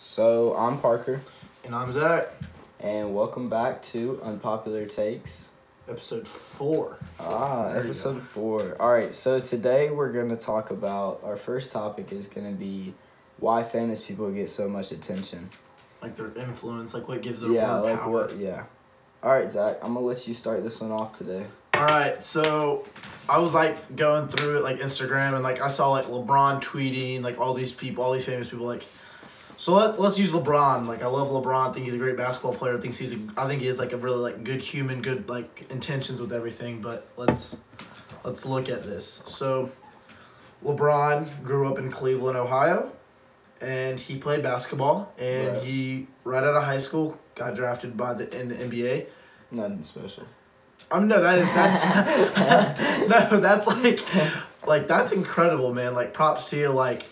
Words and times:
So 0.00 0.54
I'm 0.54 0.78
Parker, 0.78 1.22
And 1.64 1.74
I'm 1.74 1.90
Zach. 1.90 2.28
and 2.78 3.16
welcome 3.16 3.48
back 3.48 3.82
to 3.86 4.20
Unpopular 4.22 4.86
Takes. 4.86 5.48
Episode 5.88 6.28
four. 6.28 6.98
Ah, 7.18 7.72
There 7.72 7.82
episode 7.82 8.22
four. 8.22 8.76
All 8.78 8.92
right, 8.92 9.12
so 9.12 9.40
today 9.40 9.90
we're 9.90 10.12
going 10.12 10.28
to 10.28 10.36
talk 10.36 10.70
about 10.70 11.20
our 11.24 11.34
first 11.34 11.72
topic 11.72 12.12
is 12.12 12.28
going 12.28 12.48
to 12.48 12.56
be 12.56 12.94
why 13.40 13.64
famous 13.64 14.00
people 14.00 14.30
get 14.30 14.48
so 14.50 14.68
much 14.68 14.92
attention. 14.92 15.50
Like 16.00 16.14
their 16.14 16.32
influence, 16.36 16.94
like 16.94 17.08
what 17.08 17.20
gives 17.20 17.40
them 17.40 17.52
yeah, 17.52 17.74
like 17.80 18.00
power. 18.00 18.12
what? 18.12 18.36
Yeah. 18.36 18.66
All 19.20 19.32
right, 19.32 19.50
Zach, 19.50 19.78
I'm 19.82 19.94
gonna 19.94 20.06
let 20.06 20.28
you 20.28 20.34
start 20.34 20.62
this 20.62 20.80
one 20.80 20.92
off 20.92 21.18
today. 21.18 21.44
All 21.74 21.82
right, 21.84 22.22
so 22.22 22.86
I 23.28 23.40
was 23.40 23.52
like 23.52 23.96
going 23.96 24.28
through 24.28 24.58
it 24.58 24.62
like 24.62 24.76
Instagram 24.78 25.34
and 25.34 25.42
like 25.42 25.60
I 25.60 25.66
saw 25.66 25.90
like 25.90 26.04
LeBron 26.04 26.62
tweeting 26.62 27.22
like 27.22 27.40
all 27.40 27.52
these 27.52 27.72
people, 27.72 28.04
all 28.04 28.12
these 28.12 28.26
famous 28.26 28.48
people 28.48 28.66
like. 28.66 28.84
So 29.58 29.72
let, 29.74 30.00
let's 30.00 30.18
use 30.20 30.30
LeBron. 30.30 30.86
Like 30.86 31.02
I 31.02 31.08
love 31.08 31.28
LeBron. 31.30 31.70
I 31.70 31.72
think 31.72 31.84
he's 31.84 31.94
a 31.94 31.98
great 31.98 32.16
basketball 32.16 32.54
player. 32.54 32.76
I 32.76 32.80
think 32.80 32.94
he's 32.94 33.12
a, 33.12 33.18
I 33.36 33.48
think 33.48 33.60
he 33.60 33.66
is 33.66 33.78
like 33.78 33.92
a 33.92 33.96
really 33.96 34.18
like 34.18 34.44
good 34.44 34.60
human, 34.62 35.02
good 35.02 35.28
like 35.28 35.66
intentions 35.68 36.20
with 36.20 36.32
everything. 36.32 36.80
But 36.80 37.08
let's 37.16 37.56
let's 38.24 38.46
look 38.46 38.68
at 38.68 38.84
this. 38.84 39.24
So 39.26 39.72
LeBron 40.64 41.42
grew 41.42 41.68
up 41.70 41.76
in 41.76 41.90
Cleveland, 41.90 42.38
Ohio, 42.38 42.92
and 43.60 43.98
he 43.98 44.16
played 44.16 44.44
basketball. 44.44 45.12
And 45.18 45.54
Right. 45.54 45.62
he 45.64 46.06
right 46.22 46.44
out 46.44 46.54
of 46.54 46.62
high 46.62 46.78
school 46.78 47.18
got 47.34 47.56
drafted 47.56 47.96
by 47.96 48.14
the 48.14 48.40
in 48.40 48.48
the 48.48 48.54
NBA. 48.54 49.06
Nothing 49.50 49.82
special. 49.82 50.24
Um, 50.90 51.08
no, 51.08 51.20
that 51.20 51.38
is 51.38 51.52
that's 51.52 53.08
no, 53.08 53.40
that's 53.40 53.66
like, 53.66 54.00
like 54.68 54.86
that's 54.86 55.10
incredible, 55.10 55.74
man. 55.74 55.94
Like 55.94 56.14
props 56.14 56.48
to 56.50 56.56
you. 56.56 56.68
Like, 56.68 57.06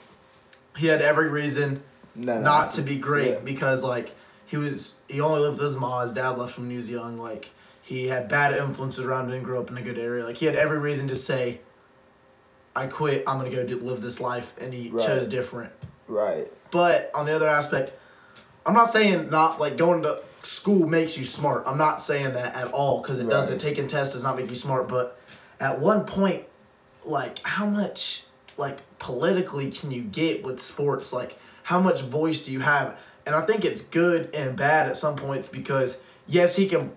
he 0.76 0.86
had 0.86 1.02
every 1.02 1.28
reason 1.28 1.82
No, 2.16 2.34
no, 2.36 2.40
not 2.40 2.72
to 2.72 2.82
be 2.82 2.96
great 2.96 3.30
yeah. 3.32 3.38
because 3.40 3.82
like 3.82 4.14
he 4.46 4.56
was 4.56 4.94
he 5.08 5.20
only 5.20 5.40
lived 5.40 5.58
with 5.58 5.66
his 5.68 5.76
mom. 5.76 6.02
His 6.02 6.12
dad 6.12 6.30
left 6.30 6.58
when 6.58 6.70
he 6.70 6.76
was 6.76 6.90
young. 6.90 7.16
Like 7.18 7.50
he 7.82 8.08
had 8.08 8.28
bad 8.28 8.54
influences 8.56 9.04
around 9.04 9.26
him 9.26 9.32
and 9.34 9.44
grew 9.44 9.60
up 9.60 9.70
in 9.70 9.76
a 9.76 9.82
good 9.82 9.98
area. 9.98 10.24
Like 10.24 10.36
he 10.36 10.46
had 10.46 10.54
every 10.56 10.78
reason 10.78 11.08
to 11.08 11.16
say, 11.16 11.60
"I 12.74 12.86
quit. 12.86 13.24
I'm 13.26 13.38
gonna 13.38 13.50
go 13.50 13.66
do, 13.66 13.78
live 13.78 14.00
this 14.02 14.20
life," 14.20 14.54
and 14.60 14.72
he 14.72 14.88
Right. 14.90 15.04
chose 15.06 15.26
different. 15.26 15.72
Right. 16.08 16.50
But 16.70 17.10
on 17.14 17.26
the 17.26 17.34
other 17.34 17.48
aspect, 17.48 17.92
I'm 18.64 18.74
not 18.74 18.92
saying 18.92 19.30
not 19.30 19.60
like 19.60 19.76
going 19.76 20.02
to 20.02 20.20
school 20.42 20.86
makes 20.86 21.18
you 21.18 21.24
smart. 21.24 21.64
I'm 21.66 21.78
not 21.78 22.00
saying 22.00 22.32
that 22.34 22.54
at 22.54 22.68
all 22.72 23.02
because 23.02 23.18
it 23.18 23.22
Right. 23.24 23.30
doesn't. 23.30 23.58
Taking 23.58 23.88
tests 23.88 24.14
does 24.14 24.22
not 24.22 24.36
make 24.36 24.48
you 24.48 24.56
smart. 24.56 24.88
But 24.88 25.18
at 25.60 25.80
one 25.80 26.04
point, 26.04 26.44
like 27.04 27.40
how 27.42 27.66
much 27.66 28.24
like 28.56 28.78
politically 28.98 29.70
can 29.70 29.90
you 29.90 30.02
get 30.02 30.44
with 30.44 30.60
sports? 30.62 31.12
Like 31.12 31.38
how 31.66 31.80
much 31.80 32.02
voice 32.02 32.44
do 32.44 32.52
you 32.52 32.60
have? 32.60 32.96
And 33.26 33.34
I 33.34 33.40
think 33.40 33.64
it's 33.64 33.80
good 33.80 34.32
and 34.32 34.56
bad 34.56 34.86
at 34.88 34.96
some 34.96 35.16
points 35.16 35.48
because 35.48 35.98
yes, 36.28 36.54
he 36.54 36.68
can 36.68 36.92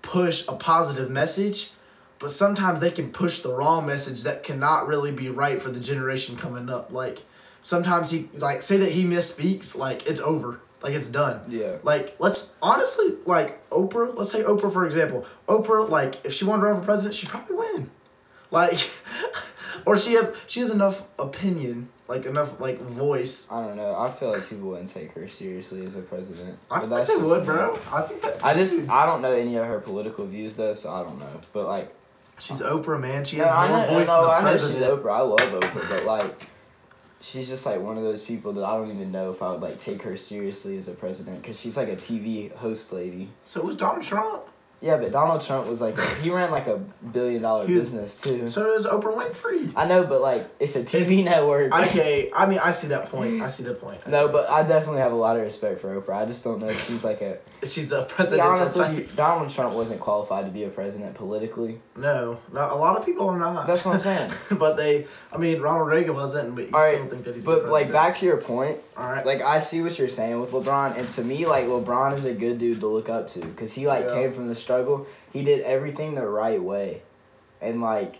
push 0.00 0.46
a 0.46 0.52
positive 0.52 1.10
message, 1.10 1.72
but 2.20 2.30
sometimes 2.30 2.78
they 2.78 2.92
can 2.92 3.10
push 3.10 3.40
the 3.40 3.52
wrong 3.52 3.84
message 3.84 4.22
that 4.22 4.44
cannot 4.44 4.86
really 4.86 5.10
be 5.10 5.28
right 5.28 5.60
for 5.60 5.70
the 5.70 5.80
generation 5.80 6.36
coming 6.36 6.70
up. 6.70 6.92
Like 6.92 7.24
sometimes 7.62 8.12
he 8.12 8.28
like 8.34 8.62
say 8.62 8.76
that 8.76 8.92
he 8.92 9.04
misspeaks, 9.04 9.76
like 9.76 10.06
it's 10.06 10.20
over. 10.20 10.60
Like 10.82 10.94
it's 10.94 11.08
done. 11.08 11.40
Yeah. 11.48 11.78
Like 11.82 12.14
let's 12.20 12.52
honestly 12.62 13.16
like 13.24 13.68
Oprah, 13.70 14.16
let's 14.16 14.30
say 14.30 14.44
Oprah 14.44 14.72
for 14.72 14.86
example. 14.86 15.26
Oprah, 15.48 15.90
like 15.90 16.24
if 16.24 16.32
she 16.32 16.44
wanted 16.44 16.62
to 16.62 16.68
run 16.68 16.78
for 16.80 16.84
president, 16.84 17.14
she'd 17.14 17.28
probably 17.28 17.56
win. 17.56 17.90
Like 18.52 18.88
or 19.84 19.98
she 19.98 20.12
has 20.12 20.32
she 20.46 20.60
has 20.60 20.70
enough 20.70 21.08
opinion, 21.18 21.88
like 22.08 22.24
enough 22.26 22.60
like 22.60 22.80
voice. 22.80 23.50
I 23.50 23.62
don't 23.66 23.76
know. 23.76 23.96
I 23.98 24.10
feel 24.10 24.32
like 24.32 24.48
people 24.48 24.68
wouldn't 24.70 24.92
take 24.92 25.12
her 25.12 25.26
seriously 25.28 25.84
as 25.86 25.96
a 25.96 26.02
president. 26.02 26.58
I 26.70 26.80
But 26.84 27.04
think 27.06 27.18
they 27.20 27.24
would, 27.26 27.40
me. 27.40 27.44
bro. 27.46 27.78
I 27.92 28.02
think 28.02 28.22
that 28.22 28.44
I 28.44 28.54
just 28.54 28.88
I 28.88 29.06
don't 29.06 29.22
know 29.22 29.32
any 29.32 29.56
of 29.56 29.66
her 29.66 29.80
political 29.80 30.24
views 30.26 30.56
though, 30.56 30.74
so 30.74 30.92
I 30.92 31.02
don't 31.02 31.18
know. 31.18 31.40
But 31.52 31.66
like 31.66 31.94
she's 32.38 32.60
Oprah, 32.60 33.00
man. 33.00 33.24
She 33.24 33.38
No, 33.38 33.44
has 33.44 33.52
I 33.52 33.68
more 33.68 33.78
know, 33.78 33.86
voice 33.98 34.06
no, 34.06 34.14
than 34.20 34.24
the 34.24 34.30
I 34.30 34.42
know 34.52 34.56
she's. 34.56 34.78
Oprah. 34.78 35.12
I 35.12 35.20
love 35.20 35.40
Oprah, 35.40 35.88
but 35.90 36.04
like, 36.04 36.42
she's 37.20 37.48
just 37.48 37.66
like 37.66 37.80
one 37.80 37.96
of 37.96 38.04
those 38.04 38.22
people 38.22 38.52
that 38.54 38.64
I 38.64 38.76
don't 38.76 38.90
even 38.94 39.10
know 39.10 39.30
if 39.30 39.42
I 39.42 39.50
would 39.50 39.60
like 39.60 39.78
take 39.78 40.02
her 40.02 40.16
seriously 40.16 40.78
as 40.78 40.86
a 40.88 40.92
president 40.92 41.42
because 41.42 41.58
she's 41.58 41.76
like 41.76 41.88
a 41.88 41.96
TV 41.96 42.52
host 42.54 42.92
lady. 42.92 43.30
So 43.44 43.62
was 43.62 43.76
Donald 43.76 44.04
Trump. 44.04 44.42
Yeah, 44.80 44.98
but 44.98 45.10
Donald 45.10 45.40
Trump 45.40 45.66
was 45.68 45.80
like 45.80 45.98
he 46.20 46.30
ran 46.30 46.50
like 46.50 46.66
a 46.66 46.76
billion 47.12 47.42
dollar 47.42 47.60
was- 47.60 47.68
business 47.68 48.20
too. 48.20 48.48
So 48.50 48.62
does 48.64 48.86
Oprah 48.86 49.16
Winfrey. 49.16 49.72
I 49.74 49.86
know, 49.86 50.04
but 50.04 50.20
like 50.20 50.48
it's 50.60 50.76
a 50.76 50.84
TV 50.84 51.20
It's- 51.20 51.24
network. 51.24 51.72
Okay, 51.74 52.30
I 52.34 52.46
mean 52.46 52.58
I 52.62 52.70
see 52.72 52.88
that 52.88 53.08
point. 53.10 53.40
I 53.42 53.48
see 53.48 53.62
that 53.64 53.80
point. 53.80 54.06
no, 54.06 54.28
but 54.28 54.48
I 54.50 54.62
definitely 54.62 55.00
have 55.00 55.12
a 55.12 55.16
lot 55.16 55.36
of 55.36 55.42
respect 55.42 55.80
for 55.80 55.98
Oprah. 56.00 56.22
I 56.22 56.26
just 56.26 56.44
don't 56.44 56.60
know 56.60 56.68
if 56.68 56.86
she's 56.86 57.04
like 57.04 57.20
a. 57.22 57.38
she's 57.66 57.90
a 57.90 58.02
president. 58.02 58.46
honest 58.46 58.76
with 58.76 58.94
you, 58.94 59.08
Donald 59.16 59.48
Trump 59.50 59.74
wasn't 59.74 59.98
qualified 60.00 60.44
to 60.44 60.50
be 60.50 60.64
a 60.64 60.68
president 60.68 61.14
politically. 61.14 61.80
No, 61.96 62.38
not 62.52 62.70
a 62.70 62.74
lot 62.74 62.98
of 62.98 63.06
people 63.06 63.28
are 63.30 63.38
not. 63.38 63.66
That's 63.66 63.84
what 63.84 63.94
I'm 63.94 64.00
saying. 64.00 64.30
but 64.58 64.76
they, 64.76 65.06
I 65.32 65.38
mean, 65.38 65.60
Ronald 65.62 65.88
Reagan 65.88 66.14
wasn't, 66.14 66.54
but 66.54 66.66
you 66.68 66.70
All 66.74 66.80
right, 66.82 66.96
still 66.96 67.06
think 67.08 67.24
that 67.24 67.34
he's. 67.34 67.46
But 67.46 67.70
like 67.70 67.90
back 67.90 68.18
to 68.18 68.26
your 68.26 68.36
point, 68.36 68.78
All 68.96 69.10
right. 69.10 69.24
like 69.24 69.40
I 69.40 69.60
see 69.60 69.80
what 69.80 69.98
you're 69.98 70.06
saying 70.08 70.38
with 70.38 70.50
LeBron, 70.50 70.98
and 70.98 71.08
to 71.10 71.24
me, 71.24 71.46
like 71.46 71.64
LeBron 71.64 72.12
is 72.14 72.24
a 72.26 72.34
good 72.34 72.58
dude 72.58 72.80
to 72.80 72.86
look 72.88 73.08
up 73.08 73.28
to 73.28 73.40
because 73.40 73.72
he 73.72 73.86
like 73.86 74.04
Yeah. 74.04 74.14
came 74.14 74.32
from 74.32 74.48
the 74.48 74.54
struggle. 74.66 75.06
He 75.32 75.44
did 75.44 75.60
everything 75.62 76.14
the 76.16 76.26
right 76.26 76.60
way, 76.60 77.02
and 77.60 77.80
like, 77.80 78.18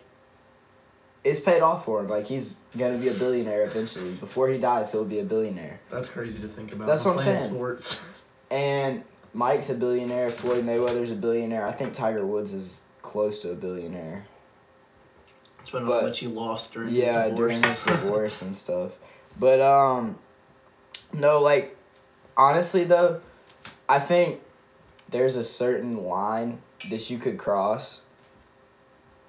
it's 1.25 1.41
paid 1.41 1.61
off 1.61 1.85
for 1.85 2.01
him. 2.01 2.09
Like 2.09 2.27
he's 2.27 2.59
gonna 2.79 2.99
be 2.99 3.09
a 3.09 3.15
billionaire 3.15 3.65
eventually. 3.65 4.13
Before 4.13 4.49
he 4.49 4.59
dies, 4.59 4.93
he'll 4.93 5.05
be 5.05 5.19
a 5.19 5.25
billionaire. 5.25 5.81
That's 5.91 6.09
crazy 6.09 6.41
to 6.43 6.49
think 6.49 6.73
about. 6.73 6.87
That's 6.87 7.05
what 7.05 7.19
I'm 7.19 7.25
saying. 7.25 7.39
Sports. 7.41 8.05
And 8.49 9.03
Mike's 9.35 9.71
a 9.71 9.75
billionaire. 9.75 10.31
Floyd 10.31 10.65
Mayweather's 10.65 11.11
a 11.11 11.17
billionaire. 11.17 11.67
I 11.67 11.73
think 11.73 11.95
Tiger 11.95 12.25
Woods 12.25 12.53
is 12.55 12.83
close 13.03 13.41
to 13.43 13.51
a 13.51 13.57
billionaire. 13.57 14.25
It's 15.61 15.71
been 15.73 15.85
But- 15.85 16.01
how 16.03 16.07
much 16.07 16.21
he 16.21 16.29
lost 16.29 16.73
during 16.73 16.91
yeah 16.91 17.25
his 17.25 17.31
divorce. 17.33 17.37
during 17.37 17.63
his 17.65 17.85
divorce 17.85 18.43
and 18.43 18.57
stuff 18.57 18.93
but 19.37 19.61
um 19.61 20.17
no 21.13 21.43
like 21.43 21.77
honestly 22.37 22.85
though 22.85 23.21
i 23.89 23.99
think 23.99 24.41
there's 25.11 25.37
a 25.37 25.45
certain 25.45 25.97
line 26.05 26.59
that 26.91 27.11
you 27.11 27.19
could 27.19 27.39
cross 27.39 28.03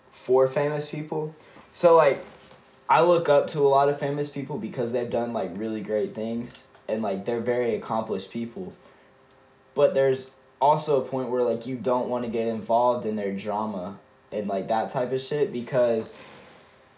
for 0.10 0.48
famous 0.48 0.90
people 0.90 1.36
so 1.72 1.96
like 1.96 2.24
i 2.90 3.02
look 3.02 3.30
up 3.30 3.48
to 3.48 3.60
a 3.60 3.70
lot 3.70 3.90
of 3.90 4.00
famous 4.00 4.30
people 4.30 4.58
because 4.58 4.92
they've 4.92 5.10
done 5.10 5.34
like 5.34 5.52
really 5.56 5.82
great 5.82 6.14
things 6.16 6.66
and 6.88 7.02
like 7.02 7.26
they're 7.26 7.40
very 7.40 7.76
accomplished 7.76 8.32
people 8.32 8.74
but 9.76 9.94
there's 9.94 10.32
also 10.60 11.02
a 11.02 11.06
point 11.06 11.30
where 11.30 11.44
like 11.44 11.68
you 11.68 11.76
don't 11.76 12.10
want 12.10 12.24
to 12.26 12.30
get 12.30 12.48
involved 12.48 13.06
in 13.06 13.16
their 13.16 13.32
drama 13.32 14.00
and 14.32 14.48
like 14.48 14.68
that 14.68 14.90
type 14.90 15.12
of 15.12 15.22
shit 15.22 15.54
because 15.54 16.14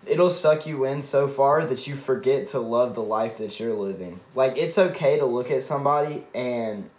it'll 0.07 0.29
suck 0.29 0.65
you 0.65 0.85
in 0.85 1.01
so 1.01 1.27
far 1.27 1.65
that 1.65 1.87
you 1.87 1.95
forget 1.95 2.47
to 2.47 2.59
love 2.59 2.95
the 2.95 3.01
life 3.01 3.37
that 3.37 3.59
you're 3.59 3.73
living. 3.73 4.19
Like 4.33 4.57
it's 4.57 4.77
okay 4.77 5.17
to 5.19 5.25
look 5.25 5.51
at 5.51 5.63
somebody 5.63 6.25
and 6.33 6.89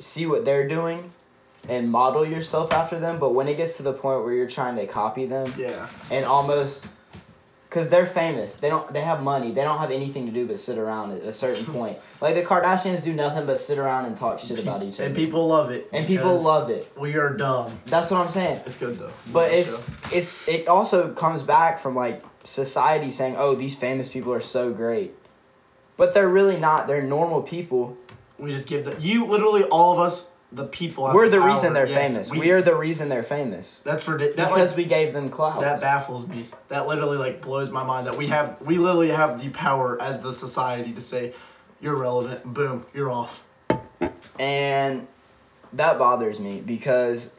see 0.00 0.26
what 0.26 0.44
they're 0.44 0.66
doing 0.66 1.12
and 1.68 1.90
model 1.90 2.26
yourself 2.26 2.72
after 2.72 2.98
them, 2.98 3.18
but 3.18 3.34
when 3.34 3.46
it 3.46 3.56
gets 3.56 3.76
to 3.76 3.82
the 3.82 3.92
point 3.92 4.24
where 4.24 4.32
you're 4.32 4.48
trying 4.48 4.76
to 4.76 4.86
copy 4.86 5.26
them 5.26 5.52
Yeah. 5.58 5.88
and 6.10 6.24
almost 6.24 6.86
cuz 7.68 7.88
they're 7.88 8.06
famous. 8.06 8.56
They 8.56 8.68
don't 8.70 8.92
they 8.92 9.02
have 9.02 9.22
money. 9.22 9.52
They 9.52 9.62
don't 9.62 9.78
have 9.78 9.90
anything 9.92 10.26
to 10.26 10.32
do 10.32 10.46
but 10.46 10.58
sit 10.58 10.78
around 10.78 11.12
at 11.12 11.22
a 11.22 11.32
certain 11.32 11.64
point. 11.74 11.98
Like 12.20 12.34
the 12.34 12.42
Kardashians 12.42 13.04
do 13.04 13.12
nothing 13.12 13.46
but 13.46 13.60
sit 13.60 13.78
around 13.78 14.06
and 14.06 14.16
talk 14.18 14.40
shit 14.40 14.58
about 14.58 14.82
each 14.82 14.94
other. 14.94 15.04
And 15.04 15.14
people 15.14 15.46
love 15.46 15.70
it. 15.70 15.88
And 15.92 16.06
people 16.06 16.34
love 16.40 16.70
it. 16.70 16.90
We 16.98 17.16
are 17.16 17.32
dumb. 17.34 17.78
That's 17.86 18.10
what 18.10 18.20
I'm 18.20 18.28
saying. 18.30 18.62
It's 18.66 18.78
good 18.78 18.98
though. 18.98 19.12
But 19.30 19.52
it's 19.52 19.84
show. 19.86 19.92
it's 20.16 20.48
it 20.48 20.66
also 20.66 21.12
comes 21.12 21.42
back 21.42 21.78
from 21.78 21.94
like 21.94 22.22
society 22.42 23.10
saying, 23.10 23.36
"Oh, 23.38 23.54
these 23.54 23.76
famous 23.78 24.08
people 24.08 24.32
are 24.32 24.40
so 24.40 24.72
great," 24.72 25.12
but 25.98 26.14
they're 26.14 26.28
really 26.28 26.56
not. 26.58 26.88
They're 26.88 27.02
normal 27.02 27.42
people. 27.42 27.96
We 28.40 28.52
just 28.52 28.68
give 28.68 28.84
the 28.84 28.96
you 29.00 29.26
literally 29.26 29.64
all 29.64 29.92
of 29.92 29.98
us 29.98 30.30
the 30.52 30.64
people. 30.66 31.06
have 31.06 31.14
We're 31.14 31.28
the 31.28 31.38
power. 31.38 31.46
reason 31.48 31.72
they're 31.74 31.86
Yes, 31.86 32.12
famous. 32.12 32.30
We, 32.32 32.50
are 32.50 32.60
the 32.60 32.74
reason 32.74 33.08
they're 33.08 33.22
famous 33.22 33.80
That's 33.84 34.02
for 34.02 34.18
that 34.18 34.34
because 34.34 34.70
like, 34.70 34.76
we 34.76 34.84
gave 34.84 35.12
them 35.12 35.28
clout. 35.28 35.60
that 35.60 35.80
baffles 35.80 36.26
me. 36.26 36.48
That 36.68 36.88
literally 36.88 37.18
like 37.18 37.40
blows 37.40 37.70
my 37.70 37.84
mind 37.84 38.06
that 38.08 38.16
we 38.16 38.26
have 38.28 38.60
we 38.62 38.78
literally 38.78 39.10
have 39.10 39.40
the 39.40 39.50
power 39.50 40.00
as 40.02 40.20
the 40.22 40.32
society 40.32 40.92
to 40.92 41.00
say 41.00 41.34
you're 41.80 41.94
relevant. 41.96 42.44
Boom, 42.52 42.84
you're 42.92 43.10
off. 43.10 43.44
and 44.38 45.06
that 45.72 45.98
bothers 45.98 46.40
me 46.40 46.60
because 46.60 47.34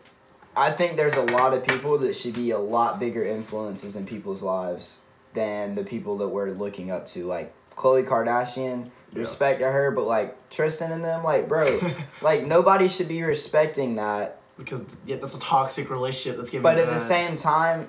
I 0.56 0.72
think 0.72 0.98
there's 0.98 1.16
a 1.16 1.24
lot 1.24 1.54
of 1.54 1.66
people 1.66 1.98
that 2.00 2.16
should 2.16 2.34
be 2.34 2.52
a 2.52 2.58
lot 2.60 3.00
bigger 3.00 3.24
influences 3.26 3.96
in 3.96 4.06
people's 4.06 4.42
lives 4.42 5.02
than 5.34 5.76
the 5.76 5.84
people 5.84 6.18
that 6.18 6.28
we're 6.30 6.50
looking 6.52 6.92
up 6.92 7.08
to, 7.08 7.26
like 7.26 7.54
Khloe 7.76 8.06
Kardashian. 8.06 8.90
Yeah. 9.14 9.20
Respect 9.22 9.60
to 9.60 9.70
her, 9.70 9.92
but 9.92 10.06
like 10.06 10.50
Tristan 10.50 10.92
and 10.92 11.04
them, 11.04 11.24
like 11.24 11.48
bro, 11.50 11.80
like 12.22 12.46
nobody 12.46 12.88
should 12.88 13.08
be 13.10 13.22
respecting 13.24 13.96
that. 13.96 14.40
Because 14.58 14.82
yeah, 15.06 15.18
that's 15.18 15.36
a 15.36 15.40
toxic 15.40 15.90
relationship 15.90 16.38
that's 16.38 16.50
giving. 16.50 16.64
But 16.64 16.78
at 16.78 16.88
the 16.88 17.00
same 17.00 17.36
time, 17.36 17.88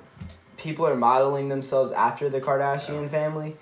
people 0.56 0.86
are 0.86 0.96
modeling 0.96 1.48
themselves 1.48 1.92
after 1.92 2.28
the 2.28 2.40
Kardashian 2.40 3.10
family. 3.10 3.56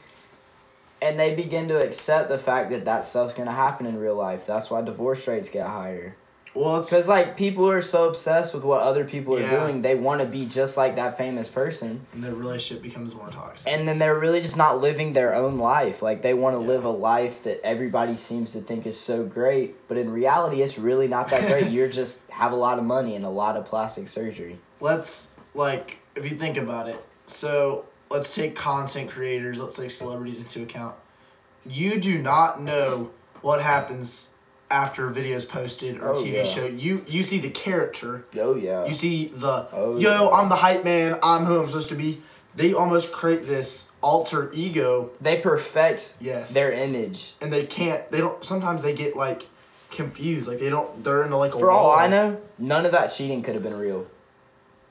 and 1.03 1.19
they 1.19 1.35
begin 1.35 1.67
to 1.69 1.83
accept 1.83 2.29
the 2.29 2.39
fact 2.39 2.71
that 2.71 2.85
that 2.85 3.05
stuff's 3.05 3.35
gonna 3.35 3.53
happen 3.53 3.87
in 3.87 3.99
real 3.99 4.15
life. 4.15 4.47
That's 4.47 4.71
why 4.71 4.83
divorce 4.83 5.27
rates 5.27 5.49
get 5.49 5.67
higher. 5.67 6.15
Well, 6.53 6.81
it's 6.81 6.91
Because 6.91 7.07
like 7.07 7.37
people 7.37 7.69
are 7.71 7.81
so 7.81 8.09
obsessed 8.09 8.55
with 8.55 8.65
what 8.65 8.81
other 8.83 9.05
people 9.05 9.37
are 9.37 9.41
Yeah. 9.41 9.61
doing, 9.61 9.83
they 9.83 9.95
want 9.95 10.21
to 10.21 10.27
be 10.27 10.47
just 10.47 10.77
like 10.77 10.97
that 10.97 11.17
famous 11.17 11.49
person, 11.49 12.07
And 12.13 12.25
their 12.25 12.35
relationship 12.35 12.83
becomes 12.83 13.15
more 13.15 13.29
toxic. 13.31 13.73
and 13.73 13.87
then 13.87 13.99
they're 13.99 14.19
really 14.19 14.41
just 14.41 14.57
not 14.57 14.81
living 14.81 15.13
their 15.13 15.33
own 15.35 15.59
life. 15.59 16.03
Like 16.03 16.23
they 16.23 16.35
want 16.35 16.57
to 16.57 16.61
Yeah. 16.63 16.67
live 16.69 16.85
a 16.85 16.91
life 16.91 17.43
that 17.45 17.61
everybody 17.65 18.17
seems 18.17 18.51
to 18.53 18.61
think 18.61 18.85
is 18.85 18.99
so 18.99 19.23
great, 19.23 19.77
but 19.89 19.97
in 19.97 20.11
reality, 20.11 20.61
it's 20.63 20.77
really 20.79 21.07
not 21.07 21.31
that 21.31 21.47
great. 21.47 21.67
You're 21.71 21.89
just 21.89 22.29
have 22.33 22.51
a 22.53 22.57
lot 22.57 22.79
of 22.79 22.85
money 22.85 23.15
and 23.15 23.25
a 23.25 23.31
lot 23.31 23.57
of 23.57 23.65
plastic 23.65 24.09
surgery. 24.09 24.59
let's 24.81 25.35
like 25.55 25.99
if 26.17 26.25
you 26.29 26.37
think 26.37 26.57
about 26.57 26.89
it 26.89 27.05
so 27.27 27.85
let's 28.11 28.35
take 28.35 28.55
content 28.57 29.09
creators 29.11 29.59
let's 29.59 29.77
take 29.77 29.91
celebrities 29.91 30.41
into 30.41 30.63
account 30.63 30.95
you 31.67 32.01
do 32.01 32.19
not 32.19 32.61
know 32.63 33.11
what 33.43 33.61
happens 33.63 34.31
after 34.71 35.09
a 35.09 35.13
video 35.13 35.37
is 35.37 35.45
posted 35.45 35.99
or 36.01 36.11
Oh, 36.15 36.23
tv 36.23 36.33
yeah. 36.35 36.45
show 36.45 36.67
you 36.67 37.05
you 37.09 37.23
see 37.23 37.39
the 37.41 37.51
character 37.51 38.25
Oh 38.39 38.55
yeah. 38.55 38.87
you 38.87 38.95
see 38.95 39.33
the 39.35 39.67
Oh, 39.73 39.99
yo 39.99 40.31
yeah. 40.31 40.37
i'm 40.37 40.49
the 40.49 40.57
hype 40.57 40.85
man 40.85 41.19
i'm 41.23 41.45
who 41.45 41.61
i'm 41.61 41.67
supposed 41.67 41.89
to 41.91 41.95
be 41.97 42.23
they 42.55 42.73
almost 42.73 43.13
create 43.13 43.47
this 43.47 43.91
alter 44.03 44.51
ego 44.53 45.11
they 45.21 45.39
perfect 45.41 46.15
yes 46.21 46.53
their 46.55 46.73
image. 46.73 47.35
and 47.41 47.53
they 47.53 47.65
can't 47.67 48.11
they 48.11 48.19
don't 48.19 48.45
sometimes 48.45 48.83
they 48.83 48.93
get 48.95 49.17
like 49.17 49.49
confused 49.91 50.47
like 50.47 50.59
they 50.61 50.71
don't 50.71 51.03
they're 51.05 51.25
in 51.25 51.31
like 51.33 51.55
a 51.55 51.59
For 51.59 51.71
all 51.71 51.89
wall. 51.89 51.99
I 51.99 52.07
know, 52.07 52.41
none 52.59 52.87
of 52.87 52.93
that 52.93 53.09
cheating 53.09 53.43
could 53.43 53.55
have 53.55 53.63
been 53.65 53.77
real. 53.77 54.07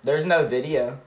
There's 0.04 0.26
no 0.26 0.46
video. 0.46 1.00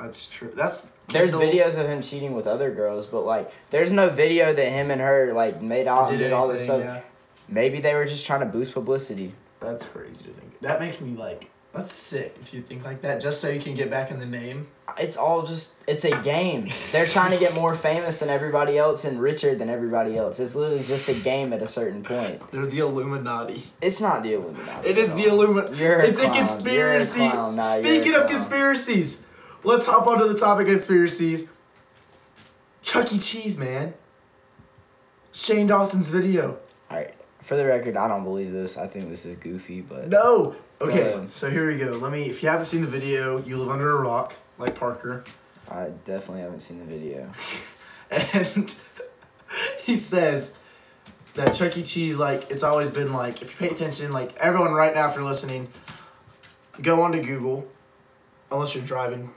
that's 0.00 0.26
true 0.26 0.52
that's 0.54 0.92
There's 1.12 1.34
videos 1.34 1.78
of 1.78 1.86
him 1.88 2.02
cheating 2.02 2.32
with 2.34 2.46
other 2.48 2.70
girls, 2.72 3.06
but 3.06 3.22
like, 3.22 3.50
there's 3.70 3.90
no 3.92 4.08
video 4.10 4.52
that 4.52 4.68
him 4.72 4.90
and 4.90 5.00
her 5.00 5.32
like 5.32 5.62
made 5.62 5.86
out 5.86 6.08
and 6.10 6.18
did 6.18 6.24
did 6.24 6.32
all 6.32 6.48
this 6.48 6.64
stuff. 6.64 6.80
yeah. 6.80 7.00
Maybe 7.48 7.80
they 7.80 7.94
were 7.94 8.04
just 8.04 8.26
trying 8.26 8.40
to 8.40 8.46
boost 8.46 8.74
publicity. 8.74 9.34
That's 9.60 9.84
crazy 9.84 10.24
to 10.24 10.30
think. 10.30 10.60
That 10.60 10.80
makes 10.80 11.00
me 11.00 11.16
like 11.16 11.50
that's 11.72 11.92
sick 11.92 12.36
if 12.40 12.54
you 12.54 12.62
think 12.62 12.84
like 12.84 13.02
that 13.02 13.20
just 13.20 13.40
so 13.40 13.48
you 13.48 13.60
can 13.60 13.74
get 13.74 13.90
back 13.90 14.10
in 14.10 14.18
the 14.18 14.26
name. 14.26 14.68
It's 14.98 15.16
all 15.16 15.44
just 15.44 15.76
it's 15.86 16.04
a 16.04 16.20
game. 16.22 16.68
They're 16.92 17.06
trying 17.06 17.30
to 17.32 17.38
get 17.38 17.54
more 17.54 17.74
famous 17.74 18.18
than 18.18 18.30
everybody 18.30 18.78
else 18.78 19.04
and 19.04 19.20
richer 19.20 19.54
than 19.54 19.68
everybody 19.68 20.16
else. 20.16 20.40
It's 20.40 20.54
literally 20.54 20.82
just 20.82 21.08
a 21.08 21.14
game 21.14 21.52
at 21.52 21.62
a 21.62 21.68
certain 21.68 22.02
point. 22.02 22.40
They're 22.50 22.66
the 22.66 22.78
Illuminati. 22.78 23.64
It's 23.80 24.00
not 24.00 24.22
the 24.22 24.34
Illuminati. 24.34 24.88
It 24.88 24.98
is 24.98 25.12
the. 25.14 25.26
Illuminati. 25.26 25.76
You're 25.76 26.00
a 26.00 26.06
It's 26.06 26.20
a 26.20 26.30
conspiracy. 26.30 27.24
A. 27.24 27.52
Nah, 27.52 27.60
Speaking 27.60 28.14
of 28.14 28.28
conspiracies, 28.28 29.24
let's 29.62 29.86
hop 29.86 30.06
onto 30.06 30.26
the 30.26 30.38
topic 30.38 30.68
of 30.68 30.74
conspiracies. 30.74 31.48
Chuck 32.82 33.12
E. 33.12 33.18
Cheese, 33.18 33.58
man. 33.58 33.94
Shane 35.32 35.66
Dawson's 35.66 36.08
video. 36.08 36.58
Alright. 36.90 37.14
For 37.42 37.56
the 37.56 37.64
record, 37.64 37.96
I 37.96 38.08
don't 38.08 38.24
believe 38.24 38.52
this. 38.52 38.76
I 38.76 38.86
think 38.86 39.08
this 39.08 39.24
is 39.24 39.36
goofy, 39.36 39.80
but 39.80 40.08
No. 40.08 40.56
Okay, 40.80 41.12
Um, 41.14 41.28
so 41.28 41.50
here 41.50 41.66
we 41.66 41.76
go. 41.76 41.92
Let 41.92 42.12
me. 42.12 42.24
If 42.28 42.42
you 42.42 42.48
haven't 42.48 42.66
seen 42.66 42.82
the 42.82 42.86
video, 42.88 43.42
you 43.42 43.56
live 43.58 43.70
under 43.70 43.90
a 43.96 44.00
rock, 44.00 44.34
like 44.58 44.78
Parker. 44.78 45.24
I 45.70 45.90
definitely 46.04 46.42
haven't 46.42 46.60
seen 46.60 46.78
the 46.78 46.84
video. 46.84 47.30
and 48.10 48.74
he 49.80 49.96
says 49.96 50.56
that 51.34 51.52
Chuck 51.54 51.76
E. 51.76 51.82
Cheese, 51.82 52.16
like, 52.16 52.50
it's 52.50 52.62
always 52.62 52.90
been 52.90 53.12
like, 53.12 53.42
if 53.42 53.52
you 53.60 53.68
pay 53.68 53.74
attention, 53.74 54.12
like, 54.12 54.36
everyone 54.36 54.72
right 54.72 54.94
now, 54.94 55.08
if 55.08 55.14
you're 55.14 55.24
listening, 55.24 55.68
go 56.82 57.02
onto 57.02 57.22
Google, 57.22 57.66
unless 58.50 58.74
you're 58.74 58.84
driving, 58.84 59.30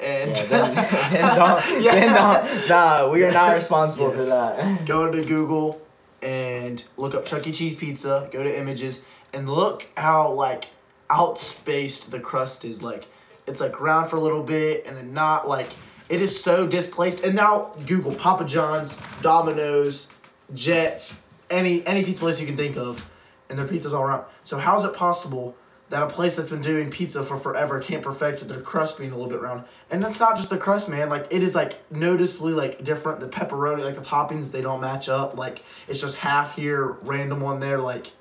and 0.00 0.30
Yeah, 0.36 0.44
then, 0.46 0.74
then 1.12 1.36
don't, 1.36 1.82
Yeah. 1.82 1.94
then 1.94 2.14
don't, 2.14 2.68
nah, 2.68 3.10
we 3.10 3.24
are 3.24 3.32
not 3.32 3.54
responsible 3.54 4.10
Yes. 4.14 4.18
for 4.18 4.24
that. 4.26 4.86
go 4.86 5.10
to 5.10 5.24
Google 5.24 5.80
and 6.22 6.82
look 6.96 7.14
up 7.14 7.24
Chuck 7.24 7.46
E. 7.46 7.52
Cheese 7.52 7.76
pizza, 7.76 8.28
go 8.30 8.42
to 8.42 8.58
images, 8.58 9.02
and 9.32 9.48
look 9.48 9.88
how, 9.96 10.32
like, 10.32 10.70
outspaced 11.08 12.10
the 12.10 12.20
crust 12.20 12.64
is. 12.64 12.82
Like, 12.82 13.06
it's 13.46 13.60
like 13.60 13.80
round 13.80 14.08
for 14.08 14.16
a 14.16 14.20
little 14.20 14.42
bit 14.42 14.86
and 14.86 14.96
then 14.96 15.12
not 15.12 15.48
like 15.48 15.68
it 16.08 16.22
is 16.22 16.42
so 16.42 16.66
displaced. 16.66 17.24
And 17.24 17.34
now 17.34 17.72
Google 17.86 18.14
Papa 18.14 18.44
John's, 18.44 18.96
Domino's, 19.22 20.08
Jets, 20.54 21.18
any 21.48 21.86
any 21.86 22.04
pizza 22.04 22.20
place 22.20 22.40
you 22.40 22.46
can 22.46 22.56
think 22.56 22.76
of, 22.76 23.08
and 23.48 23.58
their 23.58 23.66
pizza's 23.66 23.92
all 23.92 24.02
around. 24.02 24.24
So 24.44 24.58
how 24.58 24.78
is 24.78 24.84
it 24.84 24.94
possible 24.94 25.56
that 25.90 26.02
a 26.02 26.06
place 26.06 26.36
that's 26.36 26.48
been 26.48 26.62
doing 26.62 26.90
pizza 26.90 27.22
for 27.22 27.36
forever 27.36 27.80
can't 27.80 28.02
perfect 28.02 28.46
their 28.48 28.60
crust 28.60 28.96
being 28.98 29.10
a 29.10 29.16
little 29.16 29.30
bit 29.30 29.40
round? 29.40 29.64
And 29.90 30.02
that's 30.02 30.18
not 30.18 30.36
just 30.36 30.48
the 30.50 30.56
crust, 30.58 30.88
man. 30.88 31.08
Like 31.08 31.26
it 31.30 31.42
is 31.42 31.54
like 31.54 31.78
noticeably 31.92 32.52
like 32.52 32.82
different. 32.82 33.20
The 33.20 33.28
pepperoni, 33.28 33.84
like 33.84 33.96
the 33.96 34.00
toppings, 34.00 34.50
they 34.52 34.62
don't 34.62 34.80
match 34.80 35.08
up. 35.08 35.36
Like 35.36 35.62
it's 35.88 36.00
just 36.00 36.16
half 36.18 36.56
here, 36.56 36.96
random 37.02 37.40
one 37.40 37.60
there. 37.60 37.78
Like 37.78 38.12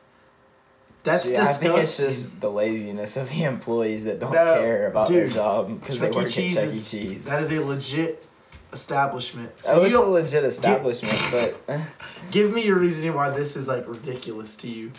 that's 1.03 1.25
See, 1.25 1.37
I 1.37 1.45
think 1.45 1.77
it's 1.77 1.97
just 1.97 2.41
the 2.41 2.51
laziness 2.51 3.15
of 3.15 3.29
the 3.29 3.43
employees 3.43 4.03
that 4.03 4.19
don't 4.19 4.33
No, 4.33 4.55
care 4.59 4.87
about 4.87 5.07
their 5.07 5.27
job 5.27 5.79
because 5.79 5.99
they 5.99 6.09
work 6.11 6.25
at 6.25 6.31
Cheese 6.31 6.55
Chuck 6.55 6.65
E. 6.65 6.81
Cheese. 6.81 7.29
That 7.29 7.41
is 7.41 7.51
a 7.51 7.61
legit 7.61 8.25
establishment. 8.73 9.51
oh, 9.59 9.61
So 9.61 9.81
you 9.85 9.87
it's 9.87 9.95
a 9.95 10.01
legit 10.01 10.43
establishment, 10.43 11.17
but 11.31 11.79
give 12.31 12.51
me 12.51 12.63
your 12.65 12.77
reasoning 12.79 13.13
why 13.13 13.29
this 13.29 13.55
is 13.55 13.67
like 13.67 13.87
ridiculous 13.87 14.55
to 14.57 14.69
you. 14.69 14.91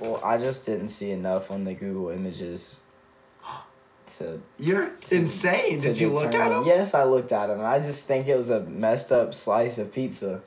Well, 0.00 0.20
I 0.24 0.38
just 0.38 0.66
didn't 0.66 0.88
see 0.88 1.10
enough 1.10 1.50
on 1.50 1.64
the 1.64 1.74
Google 1.74 2.10
images 2.10 2.80
to 4.18 4.40
You're 4.58 4.88
To- 4.90 5.14
insane. 5.16 5.78
to 5.78 5.88
Did 5.88 5.98
you 6.00 6.10
look 6.12 6.34
at 6.34 6.48
them? 6.50 6.64
Yes, 6.66 6.94
I 6.94 7.04
looked 7.04 7.32
at 7.32 7.46
them. 7.48 7.60
I 7.64 7.78
just 7.78 8.06
think 8.06 8.26
it 8.28 8.36
was 8.36 8.50
a 8.50 8.60
messed 8.60 9.12
up 9.12 9.34
slice 9.34 9.78
of 9.78 9.92
pizza. 9.92 10.42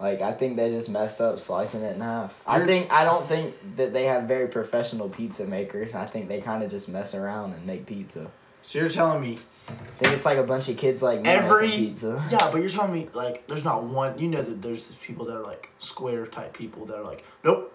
Like 0.00 0.20
I 0.20 0.32
think 0.32 0.56
they 0.56 0.68
just 0.70 0.88
messed 0.88 1.20
up 1.20 1.38
slicing 1.38 1.82
it 1.82 1.94
in 1.94 2.00
half. 2.00 2.40
I 2.46 2.56
You're- 2.56 2.66
think 2.66 2.90
I 2.92 3.04
don't 3.04 3.26
think 3.28 3.54
that 3.76 3.92
they 3.92 4.04
have 4.04 4.24
very 4.24 4.48
professional 4.48 5.08
pizza 5.08 5.46
makers. 5.46 5.94
I 5.94 6.06
think 6.06 6.28
they 6.28 6.40
kind 6.40 6.62
of 6.62 6.70
just 6.70 6.88
mess 6.88 7.14
around 7.14 7.52
and 7.54 7.64
make 7.66 7.86
pizza. 7.86 8.30
So 8.62 8.78
you're 8.80 8.88
telling 8.88 9.20
me 9.20 9.38
I 9.68 9.72
think 9.98 10.14
it's 10.16 10.24
like 10.24 10.38
a 10.38 10.42
bunch 10.42 10.68
of 10.68 10.76
kids 10.76 11.02
like 11.04 11.24
Every- 11.24 11.68
making 11.68 11.86
pizza. 11.90 12.24
Yeah, 12.32 12.50
but 12.50 12.58
you're 12.60 12.68
telling 12.68 12.92
me 12.92 13.08
like 13.14 13.46
there's 13.46 13.64
not 13.64 13.84
one. 13.84 14.18
You 14.18 14.26
know 14.28 14.42
that 14.42 14.60
there's 14.60 14.82
people 15.06 15.24
that 15.26 15.36
are 15.36 15.44
like 15.44 15.70
square 15.78 16.26
type 16.26 16.52
people 16.52 16.84
that 16.86 16.96
are 16.96 17.04
like 17.04 17.22
nope, 17.44 17.72